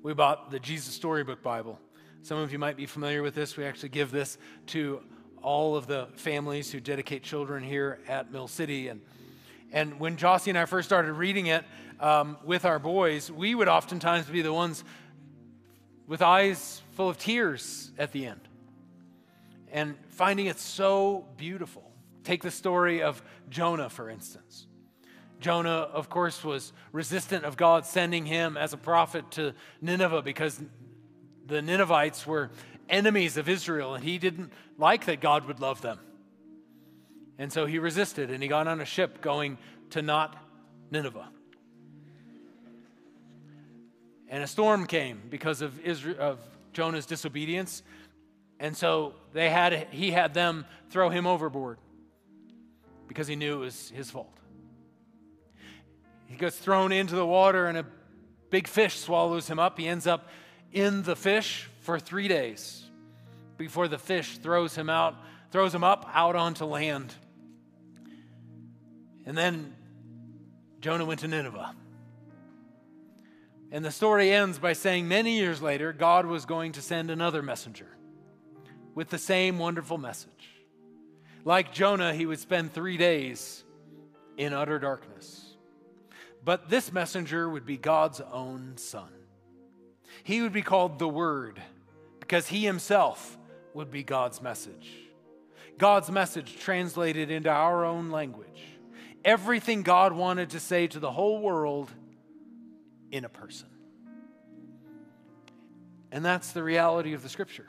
we 0.03 0.13
bought 0.13 0.51
the 0.51 0.59
Jesus 0.59 0.93
Storybook 0.93 1.41
Bible. 1.41 1.79
Some 2.23 2.37
of 2.37 2.51
you 2.51 2.59
might 2.59 2.77
be 2.77 2.85
familiar 2.85 3.23
with 3.23 3.33
this. 3.33 3.57
We 3.57 3.65
actually 3.65 3.89
give 3.89 4.11
this 4.11 4.37
to 4.67 5.01
all 5.41 5.75
of 5.75 5.87
the 5.87 6.07
families 6.15 6.71
who 6.71 6.79
dedicate 6.79 7.23
children 7.23 7.63
here 7.63 7.99
at 8.07 8.31
Mill 8.31 8.47
City. 8.47 8.89
And, 8.89 9.01
and 9.71 9.99
when 9.99 10.17
Jossie 10.17 10.49
and 10.49 10.57
I 10.57 10.65
first 10.65 10.87
started 10.87 11.13
reading 11.13 11.47
it 11.47 11.65
um, 11.99 12.37
with 12.43 12.63
our 12.63 12.77
boys, 12.77 13.31
we 13.31 13.55
would 13.55 13.67
oftentimes 13.67 14.27
be 14.27 14.43
the 14.43 14.53
ones 14.53 14.83
with 16.05 16.21
eyes 16.21 16.83
full 16.91 17.09
of 17.09 17.17
tears 17.17 17.91
at 17.97 18.11
the 18.11 18.27
end 18.27 18.47
and 19.71 19.95
finding 20.09 20.45
it 20.45 20.59
so 20.59 21.25
beautiful. 21.37 21.89
Take 22.23 22.43
the 22.43 22.51
story 22.51 23.01
of 23.01 23.23
Jonah, 23.49 23.89
for 23.89 24.11
instance. 24.11 24.67
Jonah, 25.39 25.89
of 25.91 26.07
course, 26.07 26.43
was 26.43 26.71
resistant 26.91 27.45
of 27.45 27.57
God 27.57 27.83
sending 27.83 28.27
him 28.27 28.57
as 28.57 28.73
a 28.73 28.77
prophet 28.77 29.31
to 29.31 29.55
Nineveh 29.81 30.21
because 30.21 30.61
the 31.51 31.61
Ninevites 31.61 32.25
were 32.25 32.49
enemies 32.89 33.35
of 33.35 33.49
Israel, 33.49 33.93
and 33.93 34.03
he 34.03 34.17
didn't 34.17 34.53
like 34.77 35.05
that 35.05 35.19
God 35.19 35.45
would 35.47 35.59
love 35.59 35.81
them. 35.81 35.99
And 37.37 37.51
so 37.51 37.65
he 37.65 37.77
resisted, 37.77 38.31
and 38.31 38.41
he 38.41 38.47
got 38.47 38.67
on 38.67 38.79
a 38.79 38.85
ship 38.85 39.21
going 39.21 39.57
to 39.89 40.01
not 40.01 40.37
Nineveh. 40.91 41.27
And 44.29 44.41
a 44.41 44.47
storm 44.47 44.87
came 44.87 45.21
because 45.29 45.61
of, 45.61 45.77
Israel, 45.81 46.15
of 46.19 46.39
Jonah's 46.71 47.05
disobedience, 47.05 47.83
and 48.57 48.75
so 48.77 49.13
they 49.33 49.49
had, 49.49 49.89
he 49.91 50.11
had 50.11 50.33
them 50.33 50.65
throw 50.89 51.09
him 51.09 51.27
overboard 51.27 51.79
because 53.09 53.27
he 53.27 53.35
knew 53.35 53.55
it 53.55 53.65
was 53.65 53.89
his 53.89 54.09
fault. 54.09 54.37
He 56.27 56.37
gets 56.37 56.55
thrown 56.57 56.93
into 56.93 57.15
the 57.15 57.25
water, 57.25 57.67
and 57.67 57.77
a 57.77 57.85
big 58.49 58.69
fish 58.69 58.99
swallows 58.99 59.49
him 59.49 59.59
up. 59.59 59.77
He 59.77 59.85
ends 59.85 60.07
up 60.07 60.29
in 60.71 61.03
the 61.03 61.15
fish 61.15 61.69
for 61.81 61.99
three 61.99 62.27
days 62.27 62.83
before 63.57 63.87
the 63.87 63.97
fish 63.97 64.37
throws 64.37 64.75
him 64.75 64.89
out, 64.89 65.15
throws 65.51 65.73
him 65.73 65.83
up 65.83 66.09
out 66.13 66.35
onto 66.35 66.65
land. 66.65 67.13
And 69.25 69.37
then 69.37 69.75
Jonah 70.79 71.05
went 71.05 71.19
to 71.21 71.27
Nineveh. 71.27 71.75
And 73.71 73.85
the 73.85 73.91
story 73.91 74.31
ends 74.31 74.59
by 74.59 74.73
saying 74.73 75.07
many 75.07 75.37
years 75.37 75.61
later, 75.61 75.93
God 75.93 76.25
was 76.25 76.45
going 76.45 76.73
to 76.73 76.81
send 76.81 77.09
another 77.09 77.41
messenger 77.41 77.87
with 78.95 79.09
the 79.09 79.17
same 79.17 79.59
wonderful 79.59 79.97
message. 79.97 80.49
Like 81.45 81.71
Jonah, 81.71 82.13
he 82.13 82.25
would 82.25 82.39
spend 82.39 82.73
three 82.73 82.97
days 82.97 83.63
in 84.37 84.53
utter 84.53 84.79
darkness. 84.79 85.55
But 86.43 86.69
this 86.69 86.91
messenger 86.91 87.49
would 87.49 87.65
be 87.65 87.77
God's 87.77 88.19
own 88.19 88.73
son. 88.77 89.09
He 90.23 90.41
would 90.41 90.53
be 90.53 90.61
called 90.61 90.99
the 90.99 91.07
Word 91.07 91.61
because 92.19 92.47
he 92.47 92.65
himself 92.65 93.37
would 93.73 93.91
be 93.91 94.03
God's 94.03 94.41
message. 94.41 94.91
God's 95.77 96.11
message 96.11 96.57
translated 96.57 97.31
into 97.31 97.49
our 97.49 97.85
own 97.85 98.09
language. 98.11 98.63
Everything 99.25 99.83
God 99.83 100.13
wanted 100.13 100.51
to 100.51 100.59
say 100.59 100.87
to 100.87 100.99
the 100.99 101.11
whole 101.11 101.41
world 101.41 101.91
in 103.11 103.25
a 103.25 103.29
person. 103.29 103.67
And 106.11 106.25
that's 106.25 106.51
the 106.51 106.63
reality 106.63 107.13
of 107.13 107.23
the 107.23 107.29
scripture 107.29 107.67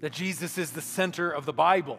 that 0.00 0.12
Jesus 0.12 0.58
is 0.58 0.72
the 0.72 0.80
center 0.80 1.30
of 1.30 1.46
the 1.46 1.52
Bible, 1.52 1.98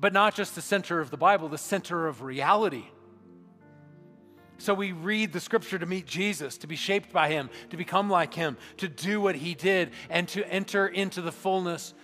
but 0.00 0.14
not 0.14 0.34
just 0.34 0.54
the 0.54 0.62
center 0.62 0.98
of 0.98 1.10
the 1.10 1.18
Bible, 1.18 1.48
the 1.48 1.58
center 1.58 2.06
of 2.06 2.22
reality. 2.22 2.86
So 4.58 4.74
we 4.74 4.92
read 4.92 5.32
the 5.32 5.40
scripture 5.40 5.78
to 5.78 5.86
meet 5.86 6.06
Jesus, 6.06 6.58
to 6.58 6.66
be 6.66 6.76
shaped 6.76 7.12
by 7.12 7.28
him, 7.28 7.50
to 7.70 7.76
become 7.76 8.08
like 8.08 8.34
him, 8.34 8.56
to 8.78 8.88
do 8.88 9.20
what 9.20 9.36
he 9.36 9.54
did, 9.54 9.90
and 10.08 10.26
to 10.28 10.48
enter 10.50 10.86
into 10.86 11.20
the 11.20 11.32
fullness 11.32 11.94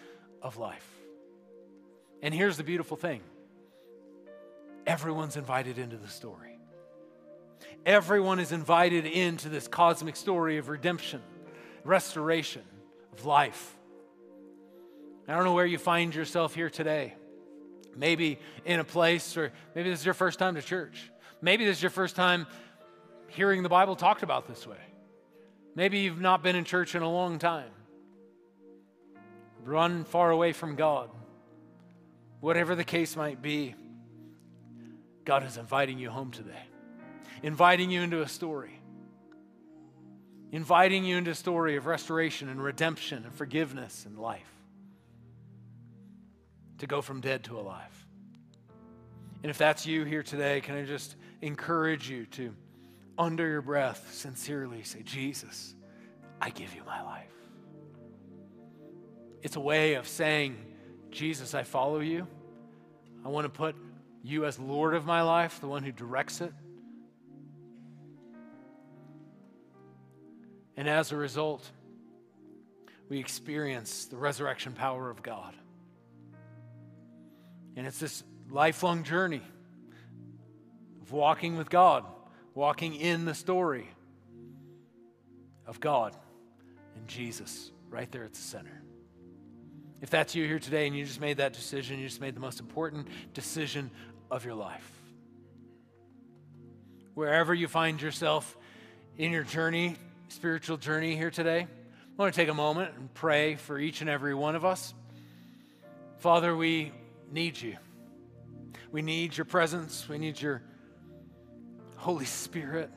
of 0.43 0.59
life. 0.59 0.87
And 2.23 2.33
here's 2.35 2.57
the 2.57 2.65
beautiful 2.65 2.97
thing 2.97 3.23
everyone's 4.87 5.37
invited 5.37 5.79
into 5.79 5.97
the 5.97 6.09
story. 6.09 6.59
Everyone 7.87 8.39
is 8.39 8.53
invited 8.53 9.07
into 9.07 9.49
this 9.49 9.67
cosmic 9.67 10.17
story 10.17 10.59
of 10.59 10.69
redemption, 10.69 11.21
restoration, 11.85 12.63
of 13.13 13.25
life. 13.25 13.77
I 15.29 15.35
don't 15.35 15.45
know 15.45 15.55
where 15.55 15.67
you 15.67 15.79
find 15.79 16.15
yourself 16.15 16.55
here 16.55 16.71
today. 16.71 17.15
Maybe 17.97 18.39
in 18.65 18.81
a 18.81 18.85
place, 18.85 19.37
or 19.37 19.53
maybe 19.75 19.91
this 19.91 20.01
is 20.01 20.05
your 20.05 20.15
first 20.15 20.39
time 20.39 20.55
to 20.55 20.63
church. 20.63 21.12
Maybe 21.43 21.65
this 21.65 21.79
is 21.79 21.83
your 21.83 21.91
first 21.91 22.15
time 22.15 22.47
hearing 23.27 23.65
the 23.65 23.69
Bible 23.69 23.97
talked 23.97 24.23
about 24.23 24.47
this 24.47 24.67
way. 24.67 24.79
Maybe 25.75 25.99
you've 25.99 26.21
not 26.21 26.43
been 26.43 26.55
in 26.55 26.65
church 26.65 26.95
in 26.95 27.03
a 27.03 27.11
long 27.11 27.39
time. 27.41 27.71
Run 29.65 30.05
far 30.05 30.31
away 30.31 30.53
from 30.53 30.77
God. 30.77 31.11
Whatever 32.41 32.75
the 32.75 32.85
case 32.85 33.17
might 33.17 33.43
be, 33.43 33.75
God 35.25 35.45
is 35.45 35.57
inviting 35.57 35.99
you 35.99 36.11
home 36.11 36.31
today, 36.31 36.63
inviting 37.43 37.91
you 37.91 38.03
into 38.03 38.23
a 38.23 38.29
story, 38.29 38.81
inviting 40.51 41.05
you 41.05 41.17
into 41.17 41.31
a 41.31 41.35
story 41.35 41.77
of 41.77 41.87
restoration 41.87 42.49
and 42.49 42.63
redemption 42.63 43.25
and 43.25 43.35
forgiveness 43.35 44.05
and 44.05 44.19
life, 44.19 44.53
to 46.79 46.87
go 46.87 47.01
from 47.01 47.21
dead 47.21 47.45
to 47.45 47.59
alive. 47.59 48.07
And 49.43 49.51
if 49.51 49.59
that's 49.59 49.87
you 49.87 50.05
here 50.05 50.23
today, 50.23 50.61
can 50.61 50.77
I 50.77 50.85
just 50.85 51.17
encourage 51.43 52.09
you 52.09 52.25
to, 52.27 52.55
under 53.19 53.47
your 53.47 53.61
breath, 53.61 54.15
sincerely 54.15 54.83
say, 54.85 55.03
Jesus, 55.03 55.75
I 56.41 56.51
give 56.51 56.75
you 56.75 56.83
my 56.87 57.03
life. 57.03 57.27
It's 59.43 59.57
a 59.57 59.61
way 59.61 59.95
of 59.95 60.07
saying, 60.07 60.57
Jesus, 61.11 61.53
I 61.53 61.65
follow 61.65 61.99
you. 61.99 62.27
I 63.25 63.29
want 63.29 63.45
to 63.45 63.49
put 63.51 63.77
you 64.23 64.47
as 64.47 64.59
Lord 64.59 64.95
of 64.95 65.05
my 65.05 65.23
life, 65.23 65.61
the 65.61 65.67
one 65.67 65.83
who 65.83 65.93
directs 65.93 66.41
it. 66.41 66.53
And 70.77 70.89
as 70.89 71.13
a 71.13 71.17
result, 71.17 71.69
we 73.09 73.19
experience 73.19 74.07
the 74.07 74.17
resurrection 74.17 74.73
power 74.73 75.11
of 75.11 75.23
God. 75.23 75.55
And 77.77 77.87
it's 77.87 77.99
this 77.99 78.23
lifelong 78.49 79.03
journey 79.03 79.43
walking 81.13 81.57
with 81.57 81.71
God, 81.71 82.05
walking 82.55 82.95
in 82.95 83.25
the 83.25 83.35
story 83.35 83.89
of 85.67 85.79
God 85.79 86.17
and 86.97 87.07
Jesus 87.07 87.71
right 87.91 88.11
there 88.11 88.25
at 88.25 88.33
the 88.33 88.41
center. 88.41 88.83
If 90.01 90.11
that's 90.11 90.35
you 90.35 90.47
here 90.47 90.59
today 90.59 90.87
and 90.89 90.97
you 90.97 91.05
just 91.05 91.21
made 91.21 91.37
that 91.37 91.53
decision, 91.53 91.99
you 92.01 92.09
just 92.09 92.21
made 92.21 92.35
the 92.35 92.41
most 92.41 92.59
important 92.59 93.07
decision 93.35 93.91
of 94.31 94.45
your 94.45 94.55
life. 94.55 94.91
Wherever 97.15 97.55
you 97.55 97.69
find 97.69 98.01
yourself 98.03 98.57
in 99.19 99.31
your 99.31 99.45
journey, 99.45 99.97
spiritual 100.29 100.77
journey 100.77 101.15
here 101.15 101.31
today, 101.31 101.61
I 101.69 102.23
want 102.23 102.35
to 102.35 102.41
take 102.41 102.49
a 102.49 102.55
moment 102.55 102.93
and 102.97 103.13
pray 103.15 103.55
for 103.55 103.79
each 103.79 104.01
and 104.01 104.11
every 104.11 104.35
one 104.35 104.57
of 104.57 104.65
us. 104.65 104.93
Father, 106.19 106.57
we 106.57 106.93
need 107.31 107.61
you. 107.61 107.77
We 108.91 109.03
need 109.03 109.37
your 109.37 109.45
presence. 109.45 110.09
We 110.09 110.19
need 110.19 110.41
your 110.41 110.63
Holy 112.03 112.25
Spirit. 112.25 112.91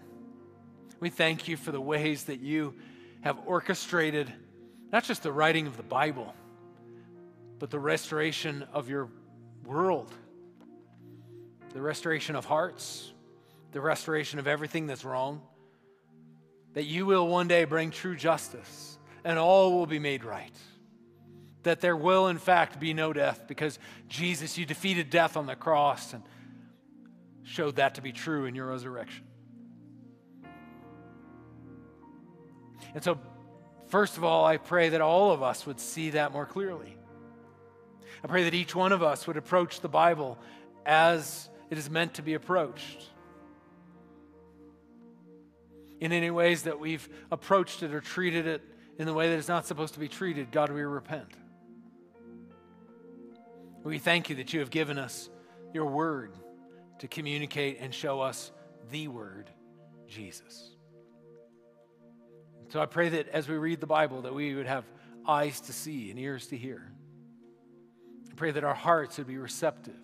We 1.00 1.12
thank 1.12 1.48
you 1.48 1.58
for 1.58 1.72
the 1.72 1.80
ways 1.80 2.24
that 2.24 2.40
you 2.40 2.74
have 3.22 3.38
orchestrated 3.46 4.34
not 4.92 5.04
just 5.04 5.22
the 5.22 5.32
writing 5.32 5.68
of 5.68 5.78
the 5.78 5.84
Bible, 5.84 6.34
but 7.60 7.70
the 7.70 7.78
restoration 7.78 8.66
of 8.74 8.90
your 8.90 9.10
world, 9.64 10.12
the 11.72 11.82
restoration 11.82 12.36
of 12.36 12.46
hearts, 12.46 13.14
the 13.74 13.80
restoration 13.80 14.40
of 14.40 14.48
everything 14.48 14.88
that's 14.88 15.06
wrong. 15.06 15.44
That 16.74 16.86
you 16.86 17.06
will 17.06 17.28
one 17.28 17.48
day 17.48 17.66
bring 17.66 17.92
true 17.92 18.16
justice 18.16 18.98
and 19.24 19.38
all 19.38 19.78
will 19.78 19.86
be 19.86 20.00
made 20.00 20.24
right 20.24 20.58
that 21.62 21.82
there 21.82 21.98
will, 21.98 22.28
in 22.28 22.38
fact, 22.38 22.80
be 22.80 22.94
no 22.94 23.12
death 23.12 23.48
because 23.48 23.78
Jesus, 24.08 24.58
you 24.58 24.66
defeated 24.66 25.10
death 25.10 25.36
on 25.36 25.48
the 25.48 25.56
cross 25.56 26.14
and 26.14 26.24
showed 27.46 27.76
that 27.78 27.96
to 27.96 28.02
be 28.02 28.12
true 28.12 28.46
in 28.46 28.56
your 28.56 28.66
resurrection. 28.66 29.24
And 32.94 33.04
so, 33.04 33.20
first 33.88 34.18
of 34.18 34.24
all, 34.24 34.46
I 34.46 34.58
pray 34.58 34.90
that 34.90 35.02
all 35.02 35.32
of 35.32 35.44
us 35.44 35.66
would 35.66 35.80
see 35.80 36.12
that 36.12 36.34
more 36.34 36.46
clearly. 36.46 36.98
I 38.24 38.28
pray 38.28 38.44
that 38.46 38.54
each 38.54 38.76
one 38.76 38.92
of 38.92 39.04
us 39.04 39.28
would 39.28 39.38
approach 39.38 39.82
the 39.82 39.88
Bible 39.88 40.40
as 40.86 41.50
it 41.70 41.78
is 41.78 41.90
meant 41.90 42.16
to 42.16 42.22
be 42.22 42.34
approached. 42.34 43.06
In 46.00 46.12
any 46.12 46.32
ways 46.32 46.64
that 46.64 46.80
we've 46.80 47.08
approached 47.32 47.84
it 47.84 47.94
or 47.94 48.02
treated 48.02 48.48
it 48.48 48.62
in 48.98 49.06
the 49.06 49.14
way 49.14 49.30
that 49.30 49.38
it's 49.38 49.48
not 49.48 49.66
supposed 49.66 49.94
to 49.94 50.00
be 50.00 50.08
treated, 50.08 50.52
God, 50.52 50.72
we 50.72 50.82
repent. 50.82 51.30
We 53.84 54.00
thank 54.00 54.30
you 54.32 54.38
that 54.38 54.52
you 54.52 54.62
have 54.62 54.72
given 54.72 54.98
us 54.98 55.30
your 55.74 55.86
word 55.86 56.32
to 57.00 57.08
communicate 57.08 57.78
and 57.80 57.94
show 57.94 58.22
us 58.22 58.52
the 58.92 59.08
word, 59.08 59.50
Jesus. 60.08 60.72
So 62.70 62.82
I 62.82 62.86
pray 62.86 63.10
that 63.10 63.28
as 63.30 63.48
we 63.48 63.56
read 63.56 63.80
the 63.80 63.88
Bible 63.88 64.22
that 64.24 64.34
we 64.34 64.56
would 64.56 64.66
have 64.66 64.86
eyes 65.28 65.60
to 65.62 65.74
see 65.74 66.10
and 66.12 66.20
ears 66.20 66.48
to 66.48 66.58
hear. 66.58 66.92
I 68.30 68.34
pray 68.36 68.52
that 68.52 68.64
our 68.64 68.74
hearts 68.74 69.18
would 69.18 69.28
be 69.28 69.38
receptive. 69.38 69.96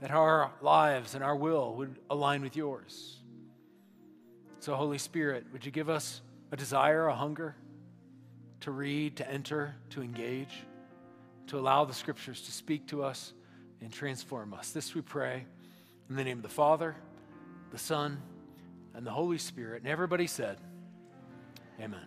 That 0.00 0.10
our 0.10 0.50
lives 0.60 1.14
and 1.14 1.22
our 1.22 1.36
will 1.36 1.74
would 1.76 1.98
align 2.08 2.42
with 2.42 2.56
yours. 2.56 3.18
So, 4.60 4.74
Holy 4.74 4.98
Spirit, 4.98 5.46
would 5.52 5.64
you 5.64 5.72
give 5.72 5.88
us 5.88 6.20
a 6.52 6.56
desire, 6.56 7.06
a 7.06 7.14
hunger 7.14 7.56
to 8.60 8.70
read, 8.70 9.16
to 9.16 9.30
enter, 9.30 9.74
to 9.90 10.02
engage, 10.02 10.64
to 11.46 11.58
allow 11.58 11.84
the 11.84 11.94
scriptures 11.94 12.42
to 12.42 12.52
speak 12.52 12.86
to 12.88 13.02
us 13.02 13.32
and 13.80 13.92
transform 13.92 14.54
us? 14.54 14.70
This 14.70 14.94
we 14.94 15.02
pray 15.02 15.44
in 16.08 16.16
the 16.16 16.24
name 16.24 16.38
of 16.38 16.42
the 16.42 16.48
Father, 16.48 16.96
the 17.70 17.78
Son, 17.78 18.20
and 18.94 19.06
the 19.06 19.10
Holy 19.10 19.38
Spirit. 19.38 19.82
And 19.82 19.90
everybody 19.90 20.26
said, 20.26 20.58
Amen. 21.80 22.00